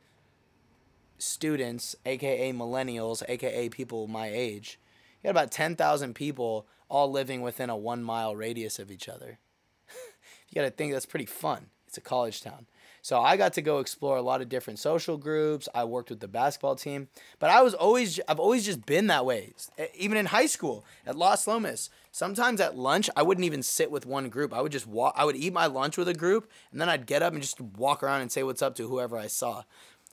students, 1.19 1.95
aka 2.07 2.51
millennials, 2.55 3.23
aka 3.29 3.69
people 3.69 4.07
my 4.07 4.29
age. 4.29 4.81
You 5.23 5.29
got 5.29 5.33
about 5.33 5.51
ten 5.51 5.77
thousand 5.77 6.15
people 6.15 6.67
all 6.89 7.11
living 7.11 7.43
within 7.43 7.69
a 7.69 7.77
one 7.77 8.03
mile 8.03 8.35
radius 8.35 8.79
of 8.79 8.91
each 8.91 9.07
other. 9.07 9.39
you 10.49 10.55
got 10.55 10.63
to 10.63 10.71
think 10.71 10.95
that's 10.95 11.05
pretty 11.05 11.27
fun. 11.27 11.67
It's 11.87 11.99
a 11.99 12.01
college 12.01 12.41
town. 12.41 12.67
So 13.05 13.21
I 13.21 13.37
got 13.37 13.53
to 13.53 13.61
go 13.61 13.81
explore 13.81 14.17
a 14.17 14.23
lot 14.23 14.41
of 14.41 14.49
different 14.49 14.79
social 14.79 15.19
groups. 15.19 15.69
I 15.75 15.85
worked 15.85 16.09
with 16.09 16.21
the 16.21 16.27
basketball 16.27 16.75
team, 16.75 17.09
but 17.39 17.51
I 17.51 17.61
was 17.61 17.75
always 17.75 18.19
I've 18.27 18.41
always 18.41 18.65
just 18.65 18.87
been 18.87 19.09
that 19.09 19.27
way. 19.27 19.53
Even 19.95 20.17
in 20.17 20.25
high 20.25 20.47
school 20.47 20.87
at 21.05 21.15
Los 21.15 21.47
Lomas, 21.47 21.91
sometimes 22.13 22.63
at 22.63 22.79
lunch 22.79 23.11
I 23.15 23.23
wouldn't 23.23 23.45
even 23.45 23.63
sit 23.63 23.91
with 23.91 24.07
one 24.07 24.31
group. 24.31 24.55
I 24.55 24.63
would 24.63 24.73
just 24.73 24.87
walk. 24.87 25.13
I 25.19 25.27
would 25.27 25.37
eat 25.37 25.53
my 25.53 25.67
lunch 25.67 25.99
with 25.99 26.09
a 26.09 26.15
group, 26.15 26.51
and 26.73 26.81
then 26.81 26.89
I'd 26.89 27.05
get 27.05 27.21
up 27.21 27.35
and 27.35 27.43
just 27.43 27.61
walk 27.61 28.03
around 28.03 28.23
and 28.23 28.33
say 28.33 28.43
what's 28.43 28.63
up 28.63 28.75
to 28.77 28.89
whoever 28.89 29.19
I 29.19 29.27
saw. 29.27 29.65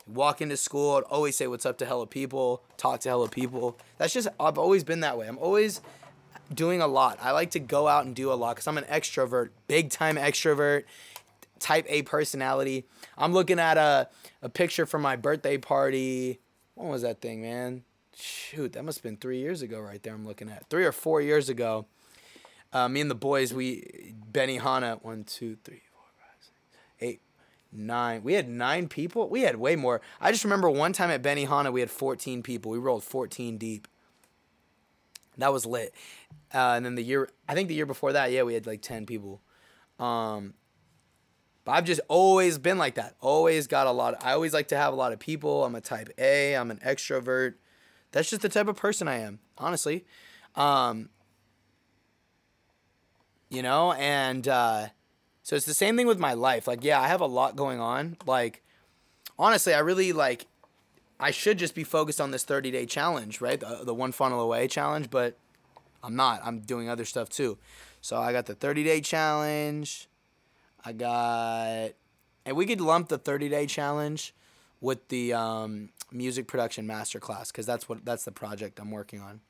Walk 0.05 0.41
into 0.41 0.57
school, 0.57 0.97
I'd 0.97 1.03
always 1.03 1.37
say 1.37 1.47
what's 1.47 1.65
up 1.65 1.77
to 1.77 1.85
hella 1.85 2.07
people, 2.07 2.61
talk 2.75 2.99
to 3.01 3.09
hella 3.09 3.29
people. 3.29 3.77
That's 3.99 4.11
just 4.13 4.27
I've 4.37 4.57
always 4.57 4.83
been 4.83 4.99
that 4.99 5.17
way. 5.17 5.29
I'm 5.29 5.37
always 5.37 5.79
doing 6.53 6.81
a 6.81 6.87
lot. 6.87 7.19
I 7.21 7.31
like 7.31 7.51
to 7.51 7.59
go 7.61 7.87
out 7.87 8.05
and 8.05 8.13
do 8.13 8.33
a 8.33 8.35
lot 8.35 8.57
because 8.57 8.67
I'm 8.67 8.77
an 8.77 8.83
extrovert, 8.83 9.51
big 9.69 9.91
time 9.91 10.17
extrovert 10.17 10.83
type 11.61 11.85
A 11.87 12.01
personality. 12.01 12.85
I'm 13.17 13.31
looking 13.31 13.59
at 13.59 13.77
a, 13.77 14.09
a 14.41 14.49
picture 14.49 14.85
from 14.85 15.01
my 15.01 15.15
birthday 15.15 15.57
party. 15.57 16.39
When 16.75 16.89
was 16.89 17.03
that 17.03 17.21
thing, 17.21 17.41
man? 17.41 17.83
Shoot, 18.15 18.73
that 18.73 18.83
must 18.83 18.97
have 18.97 19.03
been 19.03 19.17
three 19.17 19.39
years 19.39 19.61
ago, 19.61 19.79
right 19.79 20.01
there. 20.03 20.13
I'm 20.13 20.27
looking 20.27 20.49
at 20.49 20.69
three 20.69 20.85
or 20.85 20.91
four 20.91 21.21
years 21.21 21.47
ago. 21.47 21.85
Uh, 22.73 22.89
me 22.89 23.01
and 23.01 23.11
the 23.11 23.15
boys, 23.15 23.53
we 23.53 24.13
Benihana, 24.31 25.01
one, 25.03 25.23
two, 25.23 25.57
three, 25.63 25.81
four, 25.93 26.03
five, 26.19 26.35
six, 26.39 26.53
eight, 26.99 27.21
nine. 27.71 28.23
We 28.23 28.33
had 28.33 28.49
nine 28.49 28.87
people. 28.87 29.29
We 29.29 29.41
had 29.41 29.55
way 29.57 29.75
more. 29.75 30.01
I 30.19 30.31
just 30.31 30.43
remember 30.43 30.69
one 30.69 30.93
time 30.93 31.09
at 31.09 31.21
Benihana, 31.21 31.71
we 31.71 31.79
had 31.79 31.91
14 31.91 32.43
people. 32.43 32.71
We 32.71 32.77
rolled 32.77 33.03
14 33.03 33.57
deep. 33.57 33.87
That 35.37 35.53
was 35.53 35.65
lit. 35.65 35.93
Uh, 36.53 36.73
and 36.75 36.85
then 36.85 36.95
the 36.95 37.03
year, 37.03 37.29
I 37.47 37.53
think 37.53 37.67
the 37.69 37.75
year 37.75 37.85
before 37.85 38.13
that, 38.13 38.31
yeah, 38.31 38.43
we 38.43 38.53
had 38.53 38.67
like 38.67 38.81
10 38.81 39.05
people. 39.05 39.41
Um, 39.99 40.53
but 41.63 41.73
I've 41.73 41.85
just 41.85 42.01
always 42.07 42.57
been 42.57 42.77
like 42.77 42.95
that. 42.95 43.15
Always 43.21 43.67
got 43.67 43.87
a 43.87 43.91
lot. 43.91 44.15
Of, 44.15 44.25
I 44.25 44.33
always 44.33 44.53
like 44.53 44.69
to 44.69 44.77
have 44.77 44.93
a 44.93 44.95
lot 44.95 45.13
of 45.13 45.19
people. 45.19 45.63
I'm 45.63 45.75
a 45.75 45.81
type 45.81 46.09
A. 46.17 46.55
I'm 46.55 46.71
an 46.71 46.79
extrovert. 46.85 47.55
That's 48.11 48.29
just 48.29 48.41
the 48.41 48.49
type 48.49 48.67
of 48.67 48.75
person 48.75 49.07
I 49.07 49.19
am, 49.19 49.39
honestly. 49.57 50.05
Um, 50.55 51.09
you 53.49 53.61
know, 53.61 53.93
and 53.93 54.47
uh, 54.47 54.87
so 55.43 55.55
it's 55.55 55.65
the 55.65 55.73
same 55.73 55.97
thing 55.97 56.07
with 56.07 56.19
my 56.19 56.33
life. 56.33 56.67
Like, 56.67 56.83
yeah, 56.83 56.99
I 56.99 57.07
have 57.07 57.21
a 57.21 57.25
lot 57.25 57.55
going 57.55 57.79
on. 57.79 58.17
Like, 58.25 58.63
honestly, 59.37 59.73
I 59.73 59.79
really 59.79 60.13
like. 60.13 60.47
I 61.19 61.29
should 61.29 61.59
just 61.59 61.75
be 61.75 61.83
focused 61.83 62.19
on 62.19 62.31
this 62.31 62.43
30 62.43 62.71
day 62.71 62.87
challenge, 62.87 63.41
right? 63.41 63.59
The, 63.59 63.81
the 63.83 63.93
one 63.93 64.11
funnel 64.11 64.39
away 64.41 64.67
challenge, 64.67 65.11
but 65.11 65.37
I'm 66.03 66.15
not. 66.15 66.41
I'm 66.43 66.61
doing 66.61 66.89
other 66.89 67.05
stuff 67.05 67.29
too. 67.29 67.59
So 68.01 68.17
I 68.17 68.31
got 68.31 68.47
the 68.47 68.55
30 68.55 68.83
day 68.83 69.01
challenge. 69.01 70.07
I 70.83 70.93
got, 70.93 71.91
and 72.45 72.55
we 72.55 72.65
could 72.65 72.81
lump 72.81 73.09
the 73.09 73.17
30 73.17 73.49
day 73.49 73.65
challenge 73.65 74.33
with 74.79 75.07
the 75.09 75.33
um, 75.33 75.89
music 76.11 76.47
production 76.47 76.87
masterclass 76.87 77.47
because 77.47 77.65
that's 77.65 77.87
what 77.87 78.03
that's 78.03 78.25
the 78.25 78.31
project 78.31 78.79
I'm 78.79 78.91
working 78.91 79.21
on. 79.21 79.41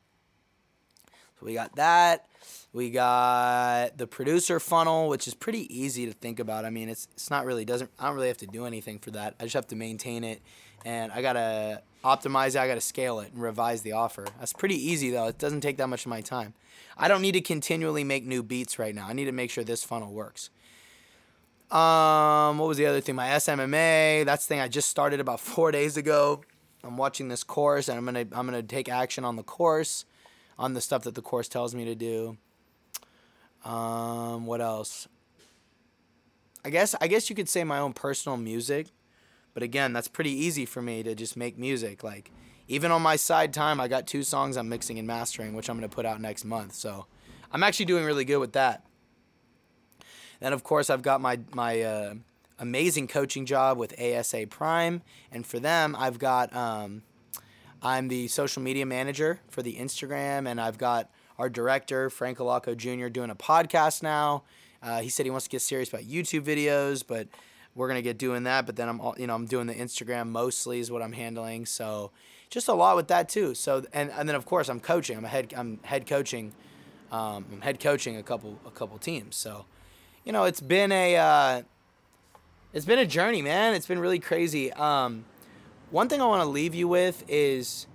So 1.39 1.45
we 1.45 1.53
got 1.53 1.75
that. 1.77 2.27
We 2.73 2.89
got 2.91 3.97
the 3.97 4.07
producer 4.07 4.59
funnel, 4.59 5.09
which 5.09 5.27
is 5.27 5.33
pretty 5.33 5.75
easy 5.75 6.05
to 6.05 6.13
think 6.13 6.39
about. 6.39 6.65
I 6.65 6.69
mean, 6.69 6.89
it's 6.89 7.07
it's 7.13 7.29
not 7.31 7.45
really 7.45 7.65
doesn't 7.65 7.89
I 7.99 8.07
don't 8.07 8.15
really 8.15 8.27
have 8.27 8.37
to 8.37 8.47
do 8.47 8.65
anything 8.65 8.99
for 8.99 9.11
that. 9.11 9.35
I 9.39 9.43
just 9.43 9.55
have 9.55 9.67
to 9.67 9.75
maintain 9.75 10.23
it, 10.23 10.41
and 10.85 11.11
I 11.11 11.21
gotta 11.21 11.81
optimize 12.03 12.49
it. 12.49 12.57
I 12.57 12.67
gotta 12.67 12.81
scale 12.81 13.19
it 13.21 13.31
and 13.33 13.41
revise 13.41 13.81
the 13.81 13.93
offer. 13.93 14.25
That's 14.39 14.53
pretty 14.53 14.75
easy 14.75 15.09
though. 15.09 15.27
It 15.27 15.39
doesn't 15.39 15.61
take 15.61 15.77
that 15.77 15.87
much 15.87 16.05
of 16.05 16.09
my 16.09 16.21
time. 16.21 16.53
I 16.97 17.07
don't 17.07 17.21
need 17.21 17.33
to 17.33 17.41
continually 17.41 18.03
make 18.03 18.25
new 18.25 18.43
beats 18.43 18.77
right 18.77 18.93
now. 18.93 19.07
I 19.07 19.13
need 19.13 19.25
to 19.25 19.31
make 19.31 19.49
sure 19.49 19.63
this 19.63 19.83
funnel 19.83 20.13
works. 20.13 20.49
Um, 21.71 22.57
what 22.57 22.67
was 22.67 22.77
the 22.77 22.85
other 22.85 22.99
thing? 22.99 23.15
My 23.15 23.29
SMMA. 23.29 24.25
That's 24.25 24.45
the 24.45 24.55
thing 24.55 24.59
I 24.59 24.67
just 24.67 24.89
started 24.89 25.19
about 25.19 25.39
four 25.39 25.71
days 25.71 25.97
ago. 25.97 26.41
I'm 26.83 26.97
watching 26.97 27.27
this 27.27 27.43
course, 27.43 27.87
and 27.87 27.97
I'm 27.97 28.05
gonna 28.05 28.25
I'm 28.31 28.45
gonna 28.45 28.63
take 28.63 28.89
action 28.89 29.23
on 29.23 29.35
the 29.35 29.43
course, 29.43 30.05
on 30.57 30.73
the 30.73 30.81
stuff 30.81 31.03
that 31.03 31.15
the 31.15 31.21
course 31.21 31.47
tells 31.47 31.73
me 31.75 31.85
to 31.85 31.95
do. 31.95 32.37
Um, 33.63 34.45
what 34.45 34.61
else? 34.61 35.07
I 36.65 36.69
guess 36.69 36.95
I 36.99 37.07
guess 37.07 37.29
you 37.29 37.35
could 37.35 37.47
say 37.47 37.63
my 37.63 37.77
own 37.77 37.93
personal 37.93 38.37
music, 38.37 38.87
but 39.53 39.63
again, 39.63 39.93
that's 39.93 40.07
pretty 40.07 40.31
easy 40.31 40.65
for 40.65 40.81
me 40.81 41.03
to 41.03 41.15
just 41.15 41.37
make 41.37 41.57
music. 41.57 42.03
Like 42.03 42.31
even 42.67 42.91
on 42.91 43.01
my 43.01 43.15
side 43.15 43.53
time, 43.53 43.79
I 43.79 43.87
got 43.87 44.07
two 44.07 44.23
songs 44.23 44.57
I'm 44.57 44.67
mixing 44.67 44.97
and 44.97 45.07
mastering, 45.07 45.53
which 45.53 45.69
I'm 45.69 45.77
gonna 45.77 45.87
put 45.87 46.05
out 46.05 46.19
next 46.19 46.43
month. 46.43 46.73
So 46.73 47.05
I'm 47.51 47.63
actually 47.63 47.85
doing 47.85 48.05
really 48.05 48.25
good 48.25 48.39
with 48.39 48.53
that. 48.53 48.83
Then 50.41 50.51
of 50.51 50.63
course 50.63 50.89
I've 50.89 51.03
got 51.03 51.21
my 51.21 51.39
my 51.53 51.81
uh, 51.81 52.13
amazing 52.59 53.07
coaching 53.07 53.45
job 53.45 53.77
with 53.77 53.97
ASA 53.99 54.47
Prime, 54.49 55.01
and 55.31 55.45
for 55.45 55.59
them 55.59 55.95
I've 55.97 56.19
got 56.19 56.53
um, 56.53 57.03
I'm 57.81 58.09
the 58.09 58.27
social 58.27 58.61
media 58.61 58.85
manager 58.85 59.39
for 59.49 59.61
the 59.61 59.75
Instagram, 59.75 60.47
and 60.49 60.59
I've 60.59 60.77
got 60.77 61.09
our 61.39 61.49
director 61.49 62.09
Frank 62.09 62.39
Alaco 62.39 62.75
Jr. 62.75 63.07
doing 63.07 63.29
a 63.29 63.35
podcast 63.35 64.03
now. 64.03 64.43
Uh, 64.83 64.99
he 65.01 65.09
said 65.09 65.25
he 65.25 65.29
wants 65.29 65.45
to 65.45 65.49
get 65.49 65.61
serious 65.61 65.89
about 65.89 66.01
YouTube 66.01 66.41
videos, 66.41 67.03
but 67.05 67.27
we're 67.75 67.87
gonna 67.87 68.01
get 68.01 68.17
doing 68.17 68.43
that. 68.43 68.65
But 68.65 68.75
then 68.75 68.89
I'm 68.89 68.99
you 69.17 69.27
know 69.27 69.35
I'm 69.35 69.45
doing 69.45 69.67
the 69.67 69.75
Instagram 69.75 70.29
mostly 70.29 70.79
is 70.79 70.91
what 70.91 71.03
I'm 71.03 71.13
handling. 71.13 71.67
So 71.67 72.11
just 72.49 72.67
a 72.67 72.73
lot 72.73 72.95
with 72.95 73.07
that 73.09 73.29
too. 73.29 73.53
So 73.53 73.83
and 73.93 74.11
and 74.11 74.27
then 74.27 74.35
of 74.35 74.45
course 74.45 74.69
I'm 74.69 74.79
coaching. 74.79 75.17
I'm 75.17 75.25
a 75.25 75.29
head 75.29 75.53
I'm 75.55 75.79
head 75.83 76.07
coaching. 76.07 76.53
Um, 77.11 77.45
I'm 77.51 77.61
head 77.61 77.79
coaching 77.79 78.17
a 78.17 78.23
couple 78.23 78.59
a 78.65 78.71
couple 78.71 78.97
teams. 78.97 79.35
So 79.35 79.65
you 80.25 80.31
know, 80.31 80.43
it's 80.43 80.61
been 80.61 80.91
a 80.91 81.17
uh, 81.17 81.61
it's 82.73 82.85
been 82.85 82.99
a 82.99 83.05
journey, 83.05 83.41
man. 83.41 83.73
It's 83.73 83.87
been 83.87 83.99
really 83.99 84.19
crazy. 84.19 84.71
Um, 84.73 85.25
one 85.89 86.09
thing 86.09 86.21
I 86.21 86.25
want 86.25 86.41
to 86.41 86.47
leave 86.47 86.73
you 86.73 86.87
with 86.87 87.23
is 87.27 87.87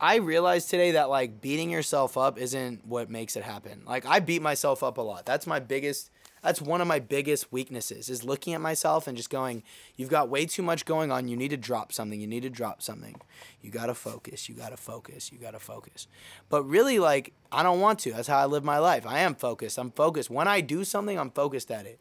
I 0.00 0.16
realized 0.16 0.70
today 0.70 0.92
that 0.92 1.10
like 1.10 1.40
beating 1.42 1.70
yourself 1.70 2.16
up 2.16 2.38
isn't 2.38 2.86
what 2.86 3.10
makes 3.10 3.36
it 3.36 3.42
happen. 3.42 3.82
Like 3.86 4.06
I 4.06 4.20
beat 4.20 4.40
myself 4.40 4.82
up 4.82 4.96
a 4.96 5.02
lot. 5.02 5.26
That's 5.26 5.46
my 5.46 5.60
biggest 5.60 6.10
That's 6.42 6.62
one 6.62 6.80
of 6.80 6.88
my 6.88 7.00
biggest 7.00 7.52
weaknesses 7.52 8.08
is 8.08 8.24
looking 8.24 8.54
at 8.54 8.62
myself 8.62 9.06
and 9.06 9.14
just 9.14 9.28
going, 9.28 9.62
you've 9.96 10.08
got 10.08 10.30
way 10.30 10.46
too 10.46 10.62
much 10.62 10.86
going 10.86 11.12
on. 11.12 11.28
You 11.28 11.36
need 11.36 11.50
to 11.50 11.58
drop 11.58 11.92
something. 11.92 12.18
You 12.18 12.26
need 12.26 12.44
to 12.44 12.50
drop 12.50 12.80
something. 12.80 13.20
You 13.60 13.70
got 13.70 13.86
to 13.86 13.94
focus. 13.94 14.48
You 14.48 14.54
got 14.54 14.70
to 14.70 14.78
focus. 14.78 15.30
You 15.30 15.38
got 15.38 15.50
to 15.50 15.58
focus. 15.58 16.06
But 16.48 16.62
really, 16.64 16.98
like, 16.98 17.34
I 17.52 17.62
don't 17.62 17.80
want 17.80 17.98
to. 18.00 18.12
That's 18.12 18.28
how 18.28 18.38
I 18.38 18.46
live 18.46 18.64
my 18.64 18.78
life. 18.78 19.06
I 19.06 19.18
am 19.18 19.34
focused. 19.34 19.76
I'm 19.78 19.90
focused. 19.90 20.30
When 20.30 20.48
I 20.48 20.62
do 20.62 20.82
something, 20.82 21.18
I'm 21.18 21.30
focused 21.30 21.70
at 21.70 21.84
it. 21.84 22.00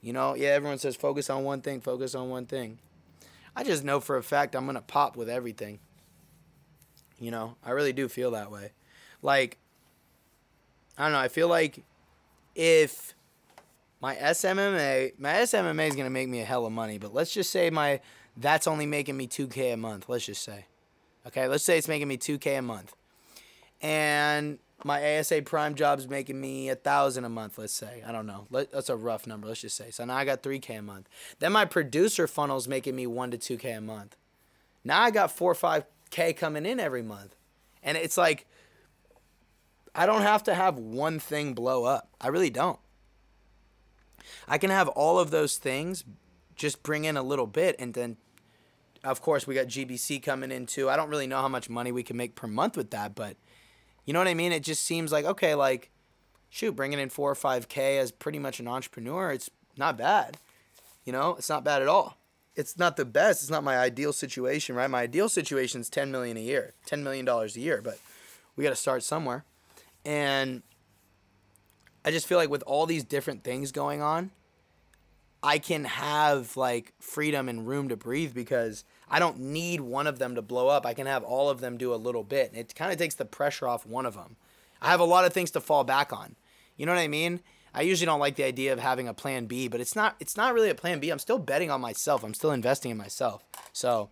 You 0.00 0.12
know, 0.12 0.34
yeah, 0.34 0.48
everyone 0.48 0.78
says 0.78 0.96
focus 0.96 1.30
on 1.30 1.44
one 1.44 1.60
thing, 1.60 1.80
focus 1.80 2.16
on 2.16 2.28
one 2.28 2.46
thing. 2.46 2.78
I 3.54 3.62
just 3.62 3.84
know 3.84 4.00
for 4.00 4.16
a 4.16 4.22
fact 4.22 4.56
I'm 4.56 4.64
going 4.64 4.74
to 4.74 4.82
pop 4.82 5.16
with 5.16 5.28
everything. 5.28 5.78
You 7.18 7.30
know, 7.30 7.56
I 7.64 7.70
really 7.70 7.92
do 7.92 8.08
feel 8.08 8.32
that 8.32 8.50
way. 8.50 8.72
Like, 9.22 9.58
I 10.98 11.04
don't 11.04 11.12
know. 11.12 11.18
I 11.18 11.28
feel 11.28 11.48
like 11.48 11.82
if 12.54 13.14
my 14.00 14.14
SMMA, 14.16 15.18
my 15.18 15.32
SMMA 15.32 15.88
is 15.88 15.94
going 15.94 16.06
to 16.06 16.10
make 16.10 16.28
me 16.28 16.40
a 16.40 16.44
hell 16.44 16.66
of 16.66 16.72
money, 16.72 16.98
but 16.98 17.14
let's 17.14 17.32
just 17.32 17.50
say 17.50 17.70
my 17.70 18.00
that's 18.36 18.66
only 18.66 18.86
making 18.86 19.16
me 19.16 19.26
2k 19.26 19.74
a 19.74 19.76
month, 19.76 20.08
let's 20.08 20.26
just 20.26 20.42
say. 20.42 20.66
Okay, 21.26 21.48
let's 21.48 21.64
say 21.64 21.78
it's 21.78 21.88
making 21.88 22.08
me 22.08 22.18
2k 22.18 22.58
a 22.58 22.62
month. 22.62 22.94
And 23.80 24.58
my 24.84 25.18
ASA 25.18 25.42
prime 25.42 25.74
job's 25.74 26.06
making 26.06 26.40
me 26.40 26.68
a 26.68 26.76
thousand 26.76 27.24
a 27.24 27.28
month, 27.28 27.58
let's 27.58 27.72
say. 27.72 28.02
I 28.06 28.12
don't 28.12 28.26
know. 28.26 28.46
Let, 28.50 28.72
that's 28.72 28.90
a 28.90 28.96
rough 28.96 29.26
number, 29.26 29.48
let's 29.48 29.62
just 29.62 29.76
say. 29.76 29.90
So 29.90 30.04
now 30.04 30.16
I 30.16 30.24
got 30.24 30.42
3k 30.42 30.78
a 30.78 30.82
month. 30.82 31.08
Then 31.38 31.52
my 31.52 31.64
producer 31.64 32.26
funnel's 32.26 32.68
making 32.68 32.94
me 32.94 33.06
1 33.06 33.32
to 33.32 33.38
2k 33.38 33.78
a 33.78 33.80
month. 33.80 34.16
Now 34.84 35.02
I 35.02 35.10
got 35.10 35.32
4 35.32 35.50
or 35.50 35.86
5k 36.16 36.36
coming 36.36 36.66
in 36.66 36.80
every 36.80 37.02
month. 37.02 37.36
And 37.82 37.96
it's 37.96 38.16
like 38.16 38.46
I 39.94 40.06
don't 40.06 40.22
have 40.22 40.42
to 40.44 40.54
have 40.54 40.76
one 40.76 41.18
thing 41.18 41.54
blow 41.54 41.84
up. 41.84 42.10
I 42.20 42.28
really 42.28 42.50
don't. 42.50 42.78
I 44.48 44.58
can 44.58 44.70
have 44.70 44.88
all 44.88 45.18
of 45.18 45.30
those 45.30 45.56
things 45.56 46.04
just 46.54 46.82
bring 46.82 47.04
in 47.04 47.16
a 47.16 47.22
little 47.22 47.46
bit 47.46 47.76
and 47.78 47.94
then 47.94 48.16
of 49.04 49.20
course 49.20 49.46
we 49.46 49.54
got 49.54 49.66
GBC 49.66 50.22
coming 50.22 50.50
in 50.50 50.66
too. 50.66 50.90
I 50.90 50.96
don't 50.96 51.10
really 51.10 51.26
know 51.26 51.40
how 51.40 51.48
much 51.48 51.70
money 51.70 51.92
we 51.92 52.02
can 52.02 52.16
make 52.16 52.34
per 52.34 52.46
month 52.46 52.76
with 52.76 52.90
that, 52.90 53.14
but 53.14 53.36
you 54.04 54.12
know 54.12 54.18
what 54.18 54.28
I 54.28 54.34
mean? 54.34 54.52
It 54.52 54.62
just 54.62 54.82
seems 54.82 55.12
like 55.12 55.24
okay, 55.24 55.54
like 55.54 55.90
shoot, 56.48 56.74
bringing 56.74 56.98
in 56.98 57.10
4 57.10 57.30
or 57.30 57.34
5k 57.34 57.98
as 57.98 58.10
pretty 58.10 58.38
much 58.38 58.58
an 58.60 58.68
entrepreneur, 58.68 59.30
it's 59.30 59.50
not 59.76 59.98
bad. 59.98 60.38
You 61.04 61.12
know, 61.12 61.36
it's 61.38 61.48
not 61.48 61.64
bad 61.64 61.82
at 61.82 61.88
all. 61.88 62.16
It's 62.56 62.78
not 62.78 62.96
the 62.96 63.04
best. 63.04 63.42
It's 63.42 63.50
not 63.50 63.62
my 63.62 63.76
ideal 63.76 64.12
situation, 64.12 64.74
right? 64.74 64.88
My 64.88 65.02
ideal 65.02 65.28
situation 65.28 65.82
is 65.82 65.90
10 65.90 66.10
million 66.10 66.36
a 66.36 66.40
year, 66.40 66.72
10 66.86 67.04
million 67.04 67.24
dollars 67.24 67.56
a 67.56 67.60
year, 67.60 67.82
but 67.82 67.98
we 68.56 68.64
got 68.64 68.70
to 68.70 68.76
start 68.76 69.02
somewhere. 69.02 69.44
And 70.04 70.62
I 72.04 72.10
just 72.10 72.26
feel 72.26 72.38
like 72.38 72.48
with 72.48 72.62
all 72.66 72.86
these 72.86 73.04
different 73.04 73.44
things 73.44 73.72
going 73.72 74.00
on, 74.00 74.30
I 75.42 75.58
can 75.58 75.84
have 75.84 76.56
like 76.56 76.94
freedom 76.98 77.48
and 77.48 77.68
room 77.68 77.88
to 77.90 77.96
breathe 77.96 78.34
because 78.34 78.84
I 79.08 79.18
don't 79.18 79.38
need 79.38 79.80
one 79.80 80.06
of 80.06 80.18
them 80.18 80.34
to 80.34 80.42
blow 80.42 80.68
up. 80.68 80.86
I 80.86 80.94
can 80.94 81.06
have 81.06 81.22
all 81.22 81.50
of 81.50 81.60
them 81.60 81.76
do 81.76 81.92
a 81.92 81.96
little 81.96 82.24
bit. 82.24 82.52
It 82.54 82.74
kind 82.74 82.90
of 82.90 82.98
takes 82.98 83.14
the 83.14 83.24
pressure 83.24 83.68
off 83.68 83.86
one 83.86 84.06
of 84.06 84.14
them. 84.14 84.36
I 84.80 84.90
have 84.90 85.00
a 85.00 85.04
lot 85.04 85.24
of 85.24 85.32
things 85.32 85.50
to 85.52 85.60
fall 85.60 85.84
back 85.84 86.12
on. 86.12 86.36
You 86.76 86.86
know 86.86 86.92
what 86.92 87.00
I 87.00 87.08
mean? 87.08 87.40
I 87.76 87.82
usually 87.82 88.06
don't 88.06 88.18
like 88.18 88.36
the 88.36 88.44
idea 88.44 88.72
of 88.72 88.78
having 88.78 89.06
a 89.06 89.12
plan 89.12 89.44
B, 89.44 89.68
but 89.68 89.82
it's 89.82 89.94
not 89.94 90.16
it's 90.18 90.34
not 90.34 90.54
really 90.54 90.70
a 90.70 90.74
plan 90.74 90.98
B. 90.98 91.10
I'm 91.10 91.18
still 91.18 91.38
betting 91.38 91.70
on 91.70 91.82
myself. 91.82 92.24
I'm 92.24 92.32
still 92.32 92.50
investing 92.50 92.90
in 92.90 92.96
myself. 92.96 93.44
So 93.74 94.08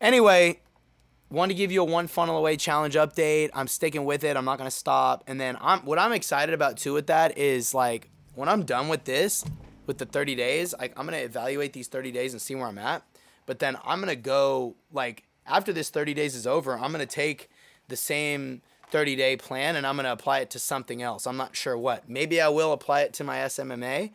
anyway, 0.00 0.58
want 1.30 1.50
to 1.50 1.54
give 1.54 1.70
you 1.70 1.80
a 1.82 1.84
one 1.84 2.08
funnel 2.08 2.36
away 2.36 2.56
challenge 2.56 2.96
update. 2.96 3.50
I'm 3.54 3.68
sticking 3.68 4.04
with 4.04 4.24
it. 4.24 4.36
I'm 4.36 4.44
not 4.44 4.58
going 4.58 4.68
to 4.68 4.76
stop. 4.76 5.22
And 5.28 5.40
then 5.40 5.56
I'm 5.60 5.80
what 5.84 6.00
I'm 6.00 6.12
excited 6.12 6.54
about 6.54 6.76
too 6.76 6.92
with 6.92 7.06
that 7.06 7.38
is 7.38 7.72
like 7.72 8.10
when 8.34 8.48
I'm 8.48 8.64
done 8.64 8.88
with 8.88 9.04
this, 9.04 9.44
with 9.86 9.98
the 9.98 10.06
30 10.06 10.34
days. 10.34 10.74
Like 10.76 10.92
I'm 10.96 11.06
gonna 11.06 11.18
evaluate 11.18 11.72
these 11.72 11.86
30 11.86 12.10
days 12.10 12.32
and 12.32 12.42
see 12.42 12.56
where 12.56 12.66
I'm 12.66 12.78
at. 12.78 13.04
But 13.46 13.60
then 13.60 13.78
I'm 13.84 14.00
gonna 14.00 14.16
go 14.16 14.74
like 14.92 15.22
after 15.46 15.72
this 15.72 15.88
30 15.88 16.14
days 16.14 16.34
is 16.34 16.48
over, 16.48 16.76
I'm 16.76 16.90
gonna 16.90 17.06
take 17.06 17.48
the 17.86 17.96
same 17.96 18.62
30 18.90 19.16
day 19.16 19.36
plan 19.36 19.76
and 19.76 19.86
I'm 19.86 19.96
gonna 19.96 20.12
apply 20.12 20.40
it 20.40 20.50
to 20.50 20.58
something 20.58 21.02
else. 21.02 21.26
I'm 21.26 21.36
not 21.36 21.56
sure 21.56 21.76
what. 21.76 22.08
Maybe 22.08 22.40
I 22.40 22.48
will 22.48 22.72
apply 22.72 23.02
it 23.02 23.12
to 23.14 23.24
my 23.24 23.38
SMMA. 23.38 24.12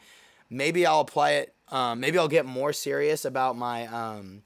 Maybe 0.49 0.85
I'll 0.85 1.01
apply 1.01 1.31
it. 1.31 1.55
Um, 1.69 1.99
maybe 1.99 2.17
I'll 2.17 2.27
get 2.27 2.45
more 2.45 2.73
serious 2.73 3.25
about 3.25 3.57
my 3.57 3.87
um, 3.87 4.43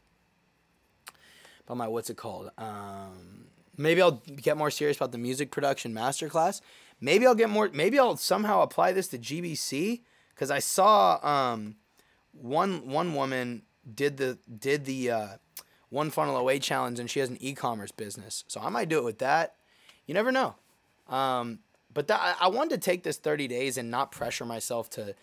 about 1.65 1.77
my 1.77 1.87
what's 1.87 2.09
it 2.09 2.17
called? 2.17 2.51
Um, 2.57 3.47
maybe 3.77 4.01
I'll 4.01 4.21
get 4.41 4.57
more 4.57 4.71
serious 4.71 4.97
about 4.97 5.11
the 5.11 5.17
music 5.17 5.51
production 5.51 5.93
masterclass. 5.93 6.61
Maybe 7.01 7.27
I'll 7.27 7.35
get 7.35 7.49
more. 7.49 7.69
Maybe 7.73 7.99
I'll 7.99 8.17
somehow 8.17 8.61
apply 8.61 8.93
this 8.93 9.07
to 9.09 9.17
GBC 9.17 10.01
because 10.33 10.49
I 10.49 10.59
saw 10.59 11.19
um, 11.25 11.75
one 12.31 12.87
one 12.87 13.13
woman 13.13 13.63
did 13.93 14.17
the 14.17 14.37
did 14.57 14.85
the 14.85 15.11
uh, 15.11 15.27
one 15.89 16.09
funnel 16.09 16.37
away 16.37 16.59
challenge 16.59 16.99
and 16.99 17.09
she 17.09 17.19
has 17.19 17.29
an 17.29 17.37
e-commerce 17.39 17.91
business, 17.91 18.43
so 18.47 18.61
I 18.61 18.69
might 18.69 18.89
do 18.89 18.97
it 18.97 19.03
with 19.03 19.19
that. 19.19 19.55
You 20.07 20.13
never 20.13 20.31
know. 20.31 20.55
Um, 21.07 21.59
but 21.93 22.09
I 22.11 22.47
wanted 22.47 22.75
to 22.75 22.77
take 22.77 23.03
this 23.03 23.17
30 23.17 23.47
days 23.47 23.77
and 23.77 23.89
not 23.89 24.11
pressure 24.11 24.45
myself 24.45 24.89
to. 24.91 25.15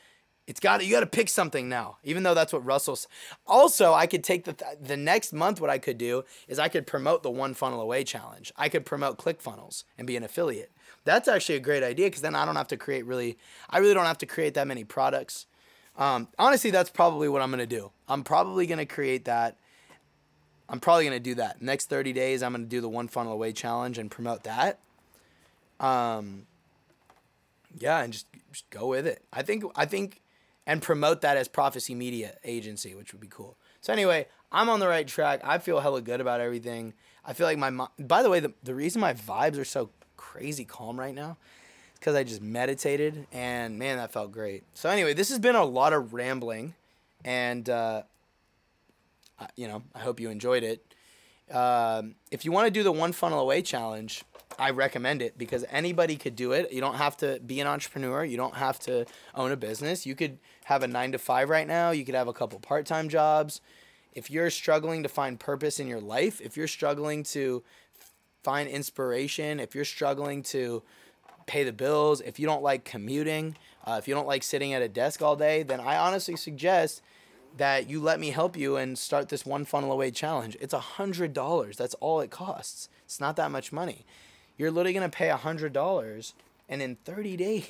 It's 0.46 0.60
got 0.60 0.84
you 0.84 0.90
got 0.90 1.00
to 1.00 1.06
pick 1.06 1.28
something 1.28 1.68
now, 1.68 1.96
even 2.04 2.22
though 2.22 2.34
that's 2.34 2.52
what 2.52 2.64
Russell's. 2.66 3.08
Also, 3.46 3.94
I 3.94 4.06
could 4.06 4.22
take 4.22 4.44
the 4.44 4.56
the 4.80 4.96
next 4.96 5.32
month. 5.32 5.60
What 5.60 5.70
I 5.70 5.78
could 5.78 5.96
do 5.96 6.24
is 6.48 6.58
I 6.58 6.68
could 6.68 6.86
promote 6.86 7.22
the 7.22 7.30
one 7.30 7.54
funnel 7.54 7.80
away 7.80 8.04
challenge. 8.04 8.52
I 8.56 8.68
could 8.68 8.84
promote 8.84 9.18
ClickFunnels 9.18 9.84
and 9.96 10.06
be 10.06 10.16
an 10.16 10.22
affiliate. 10.22 10.70
That's 11.04 11.28
actually 11.28 11.56
a 11.56 11.60
great 11.60 11.82
idea 11.82 12.06
because 12.06 12.22
then 12.22 12.34
I 12.34 12.44
don't 12.44 12.56
have 12.56 12.68
to 12.68 12.76
create 12.76 13.06
really, 13.06 13.38
I 13.70 13.78
really 13.78 13.94
don't 13.94 14.06
have 14.06 14.18
to 14.18 14.26
create 14.26 14.54
that 14.54 14.66
many 14.66 14.84
products. 14.84 15.46
Um, 15.96 16.28
honestly, 16.38 16.70
that's 16.70 16.90
probably 16.90 17.28
what 17.28 17.40
I'm 17.40 17.50
gonna 17.50 17.66
do. 17.66 17.92
I'm 18.08 18.24
probably 18.24 18.66
gonna 18.66 18.86
create 18.86 19.26
that. 19.26 19.58
I'm 20.68 20.80
probably 20.80 21.04
gonna 21.04 21.20
do 21.20 21.34
that 21.36 21.60
next 21.60 21.88
30 21.88 22.12
days. 22.12 22.42
I'm 22.42 22.52
gonna 22.52 22.64
do 22.64 22.80
the 22.80 22.88
one 22.88 23.08
funnel 23.08 23.32
away 23.32 23.52
challenge 23.52 23.98
and 23.98 24.10
promote 24.10 24.44
that. 24.44 24.78
Um, 25.80 26.46
yeah, 27.78 28.02
and 28.02 28.12
just, 28.12 28.26
just 28.52 28.68
go 28.70 28.88
with 28.88 29.06
it. 29.06 29.22
I 29.32 29.42
think 29.42 29.64
I 29.76 29.84
think, 29.84 30.20
and 30.66 30.80
promote 30.80 31.20
that 31.22 31.36
as 31.36 31.48
Prophecy 31.48 31.94
Media 31.94 32.36
Agency, 32.44 32.94
which 32.94 33.12
would 33.12 33.20
be 33.20 33.28
cool. 33.28 33.56
So 33.80 33.92
anyway, 33.92 34.26
I'm 34.50 34.68
on 34.68 34.80
the 34.80 34.88
right 34.88 35.06
track. 35.06 35.40
I 35.44 35.58
feel 35.58 35.80
hella 35.80 36.00
good 36.00 36.20
about 36.20 36.40
everything. 36.40 36.94
I 37.24 37.32
feel 37.32 37.46
like 37.46 37.58
my 37.58 37.86
by 37.98 38.22
the 38.22 38.30
way, 38.30 38.40
the, 38.40 38.52
the 38.62 38.74
reason 38.74 39.00
my 39.00 39.14
vibes 39.14 39.58
are 39.58 39.64
so 39.64 39.90
crazy 40.16 40.64
calm 40.64 40.98
right 40.98 41.14
now 41.14 41.36
because 41.98 42.14
I 42.14 42.24
just 42.24 42.42
meditated 42.42 43.26
and 43.32 43.78
man, 43.78 43.96
that 43.96 44.12
felt 44.12 44.32
great. 44.32 44.64
So 44.74 44.88
anyway, 44.88 45.14
this 45.14 45.28
has 45.30 45.38
been 45.38 45.56
a 45.56 45.64
lot 45.64 45.92
of 45.92 46.14
rambling, 46.14 46.74
and 47.24 47.68
uh, 47.68 48.02
you 49.56 49.68
know, 49.68 49.82
I 49.94 50.00
hope 50.00 50.20
you 50.20 50.30
enjoyed 50.30 50.62
it. 50.62 50.94
Um, 51.50 52.14
if 52.30 52.44
you 52.44 52.52
want 52.52 52.66
to 52.66 52.70
do 52.70 52.82
the 52.82 52.92
one 52.92 53.12
funnel 53.12 53.40
away 53.40 53.62
challenge, 53.62 54.24
I 54.58 54.70
recommend 54.70 55.20
it 55.20 55.36
because 55.36 55.64
anybody 55.70 56.16
could 56.16 56.36
do 56.36 56.52
it. 56.52 56.72
You 56.72 56.80
don't 56.80 56.94
have 56.96 57.16
to 57.18 57.40
be 57.40 57.60
an 57.60 57.66
entrepreneur. 57.66 58.24
You 58.24 58.36
don't 58.36 58.54
have 58.54 58.78
to 58.80 59.04
own 59.34 59.52
a 59.52 59.56
business. 59.56 60.06
You 60.06 60.14
could 60.14 60.38
have 60.64 60.82
a 60.82 60.88
nine 60.88 61.12
to 61.12 61.18
five 61.18 61.48
right 61.48 61.66
now. 61.66 61.90
You 61.90 62.04
could 62.04 62.14
have 62.14 62.28
a 62.28 62.32
couple 62.32 62.58
part 62.60 62.86
time 62.86 63.08
jobs. 63.08 63.60
If 64.12 64.30
you're 64.30 64.50
struggling 64.50 65.02
to 65.02 65.08
find 65.08 65.40
purpose 65.40 65.80
in 65.80 65.88
your 65.88 66.00
life, 66.00 66.40
if 66.40 66.56
you're 66.56 66.68
struggling 66.68 67.24
to 67.24 67.64
find 68.44 68.68
inspiration, 68.68 69.58
if 69.58 69.74
you're 69.74 69.84
struggling 69.84 70.42
to 70.44 70.82
pay 71.46 71.64
the 71.64 71.72
bills, 71.72 72.20
if 72.20 72.38
you 72.38 72.46
don't 72.46 72.62
like 72.62 72.84
commuting, 72.84 73.56
uh, 73.84 73.96
if 73.98 74.06
you 74.06 74.14
don't 74.14 74.26
like 74.26 74.42
sitting 74.42 74.72
at 74.72 74.82
a 74.82 74.88
desk 74.88 75.20
all 75.20 75.36
day, 75.36 75.62
then 75.62 75.80
I 75.80 75.96
honestly 75.96 76.36
suggest 76.36 77.02
that 77.56 77.88
you 77.88 78.00
let 78.00 78.20
me 78.20 78.30
help 78.30 78.56
you 78.56 78.76
and 78.76 78.98
start 78.98 79.28
this 79.28 79.46
one 79.46 79.64
funnel 79.64 79.92
away 79.92 80.10
challenge. 80.10 80.56
It's 80.60 80.74
a 80.74 80.78
hundred 80.78 81.32
dollars. 81.32 81.76
That's 81.76 81.94
all 81.94 82.20
it 82.20 82.30
costs. 82.30 82.88
It's 83.04 83.20
not 83.20 83.36
that 83.36 83.50
much 83.50 83.72
money. 83.72 84.04
You're 84.56 84.70
literally 84.70 84.94
gonna 84.94 85.08
pay 85.08 85.30
a 85.30 85.36
hundred 85.36 85.72
dollars, 85.72 86.34
and 86.68 86.80
in 86.80 86.96
30 86.96 87.36
days, 87.36 87.68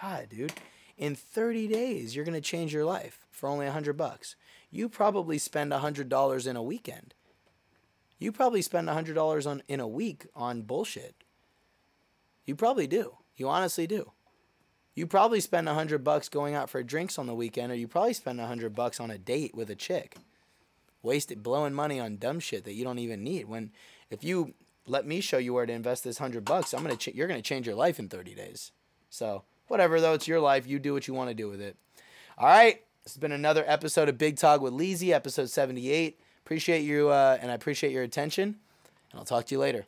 God, 0.00 0.28
dude, 0.30 0.52
in 0.98 1.14
30 1.14 1.68
days, 1.68 2.14
you're 2.14 2.24
gonna 2.24 2.40
change 2.40 2.72
your 2.72 2.84
life 2.84 3.26
for 3.30 3.48
only 3.48 3.66
a 3.66 3.72
hundred 3.72 3.96
bucks. 3.96 4.36
You 4.70 4.88
probably 4.88 5.38
spend 5.38 5.72
a 5.72 5.78
hundred 5.78 6.08
dollars 6.08 6.46
in 6.46 6.56
a 6.56 6.62
weekend 6.62 7.14
you 8.18 8.32
probably 8.32 8.62
spend 8.62 8.88
a 8.88 8.94
$100 8.94 9.46
on 9.46 9.62
in 9.68 9.80
a 9.80 9.88
week 9.88 10.26
on 10.34 10.62
bullshit. 10.62 11.14
You 12.46 12.54
probably 12.54 12.86
do. 12.86 13.16
You 13.36 13.48
honestly 13.48 13.86
do. 13.86 14.12
You 14.96 15.06
probably 15.06 15.40
spend 15.40 15.68
a 15.68 15.72
100 15.72 16.02
bucks 16.02 16.30
going 16.30 16.54
out 16.54 16.70
for 16.70 16.82
drinks 16.82 17.18
on 17.18 17.26
the 17.26 17.34
weekend 17.34 17.70
or 17.70 17.74
you 17.74 17.86
probably 17.86 18.14
spend 18.14 18.40
a 18.40 18.44
100 18.44 18.74
bucks 18.74 18.98
on 18.98 19.10
a 19.10 19.18
date 19.18 19.54
with 19.54 19.70
a 19.70 19.74
chick. 19.76 20.16
Wasted 21.02 21.42
blowing 21.42 21.74
money 21.74 22.00
on 22.00 22.16
dumb 22.16 22.40
shit 22.40 22.64
that 22.64 22.72
you 22.72 22.82
don't 22.82 22.98
even 22.98 23.22
need. 23.22 23.46
When 23.46 23.70
if 24.10 24.24
you 24.24 24.54
let 24.86 25.06
me 25.06 25.20
show 25.20 25.36
you 25.36 25.52
where 25.52 25.66
to 25.66 25.72
invest 25.72 26.02
this 26.02 26.18
100 26.18 26.46
bucks, 26.46 26.72
I'm 26.72 26.84
to 26.86 26.96
ch- 26.96 27.14
you're 27.14 27.28
to 27.28 27.42
change 27.42 27.66
your 27.66 27.76
life 27.76 27.98
in 27.98 28.08
30 28.08 28.34
days. 28.34 28.72
So, 29.10 29.42
whatever 29.68 30.00
though, 30.00 30.14
it's 30.14 30.26
your 30.26 30.40
life. 30.40 30.66
You 30.66 30.78
do 30.78 30.94
what 30.94 31.06
you 31.06 31.12
want 31.14 31.28
to 31.28 31.34
do 31.34 31.48
with 31.48 31.60
it. 31.60 31.76
All 32.38 32.48
right. 32.48 32.82
This 33.04 33.12
has 33.12 33.20
been 33.20 33.32
another 33.32 33.64
episode 33.68 34.08
of 34.08 34.18
Big 34.18 34.36
Talk 34.36 34.60
with 34.60 34.72
Leezy, 34.72 35.10
episode 35.10 35.50
78. 35.50 36.18
Appreciate 36.44 36.80
you, 36.80 37.10
uh, 37.10 37.38
and 37.40 37.52
I 37.52 37.54
appreciate 37.54 37.92
your 37.92 38.02
attention. 38.02 38.56
And 39.12 39.20
I'll 39.20 39.24
talk 39.24 39.44
to 39.46 39.54
you 39.54 39.60
later. 39.60 39.86